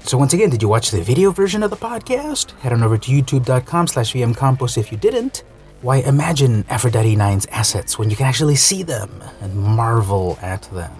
So 0.05 0.17
once 0.17 0.33
again, 0.33 0.49
did 0.49 0.61
you 0.61 0.67
watch 0.67 0.91
the 0.91 1.01
video 1.01 1.31
version 1.31 1.63
of 1.63 1.69
the 1.69 1.77
podcast? 1.77 2.51
Head 2.59 2.73
on 2.73 2.83
over 2.83 2.97
to 2.97 3.11
youtube.com 3.11 3.87
slash 3.87 4.13
vmcampos 4.13 4.77
if 4.77 4.91
you 4.91 4.97
didn't. 4.97 5.43
Why 5.81 5.97
imagine 5.97 6.65
Aphrodite 6.69 7.15
9's 7.15 7.45
assets 7.47 7.97
when 7.97 8.09
you 8.09 8.15
can 8.17 8.25
actually 8.25 8.55
see 8.55 8.83
them 8.83 9.23
and 9.41 9.55
marvel 9.55 10.37
at 10.41 10.63
them. 10.73 10.91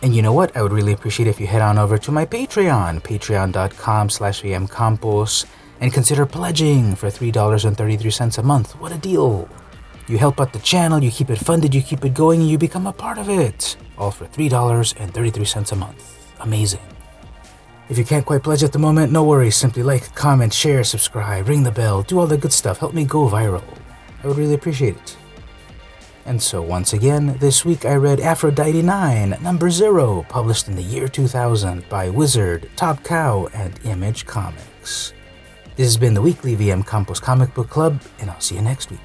And 0.00 0.16
you 0.16 0.22
know 0.22 0.32
what? 0.32 0.56
I 0.56 0.62
would 0.62 0.72
really 0.72 0.92
appreciate 0.92 1.28
if 1.28 1.38
you 1.40 1.46
head 1.46 1.62
on 1.62 1.78
over 1.78 1.98
to 1.98 2.10
my 2.10 2.24
Patreon, 2.24 3.02
patreon.com 3.02 4.10
slash 4.10 4.42
vmcampos, 4.42 5.44
and 5.80 5.92
consider 5.92 6.24
pledging 6.26 6.94
for 6.96 7.08
$3.33 7.08 8.38
a 8.38 8.42
month. 8.42 8.72
What 8.80 8.92
a 8.92 8.98
deal! 8.98 9.48
You 10.08 10.18
help 10.18 10.40
out 10.40 10.52
the 10.52 10.58
channel, 10.58 11.04
you 11.04 11.10
keep 11.10 11.30
it 11.30 11.38
funded, 11.38 11.74
you 11.74 11.82
keep 11.82 12.04
it 12.04 12.14
going, 12.14 12.40
and 12.40 12.50
you 12.50 12.58
become 12.58 12.86
a 12.86 12.92
part 12.92 13.18
of 13.18 13.28
it. 13.28 13.76
All 13.98 14.10
for 14.10 14.24
$3.33 14.24 15.72
a 15.72 15.76
month. 15.76 16.34
Amazing. 16.40 16.91
If 17.92 17.98
you 17.98 18.06
can't 18.06 18.24
quite 18.24 18.42
pledge 18.42 18.62
at 18.62 18.72
the 18.72 18.78
moment, 18.78 19.12
no 19.12 19.22
worries. 19.22 19.54
Simply 19.54 19.82
like, 19.82 20.14
comment, 20.14 20.54
share, 20.54 20.82
subscribe, 20.82 21.46
ring 21.46 21.62
the 21.62 21.70
bell, 21.70 22.00
do 22.00 22.18
all 22.18 22.26
the 22.26 22.38
good 22.38 22.54
stuff. 22.54 22.78
Help 22.78 22.94
me 22.94 23.04
go 23.04 23.28
viral. 23.28 23.62
I 24.24 24.28
would 24.28 24.38
really 24.38 24.54
appreciate 24.54 24.96
it. 24.96 25.16
And 26.24 26.40
so, 26.40 26.62
once 26.62 26.94
again, 26.94 27.36
this 27.36 27.66
week 27.66 27.84
I 27.84 27.96
read 27.96 28.18
Aphrodite 28.18 28.80
9, 28.80 29.36
number 29.42 29.68
0, 29.68 30.24
published 30.30 30.68
in 30.68 30.74
the 30.74 30.82
year 30.82 31.06
2000 31.06 31.86
by 31.90 32.08
Wizard, 32.08 32.70
Top 32.76 33.04
Cow, 33.04 33.46
and 33.52 33.78
Image 33.84 34.24
Comics. 34.24 35.12
This 35.76 35.84
has 35.84 35.98
been 35.98 36.14
the 36.14 36.22
weekly 36.22 36.56
VM 36.56 36.86
Campos 36.86 37.20
Comic 37.20 37.52
Book 37.52 37.68
Club, 37.68 38.00
and 38.20 38.30
I'll 38.30 38.40
see 38.40 38.54
you 38.54 38.62
next 38.62 38.90
week. 38.90 39.00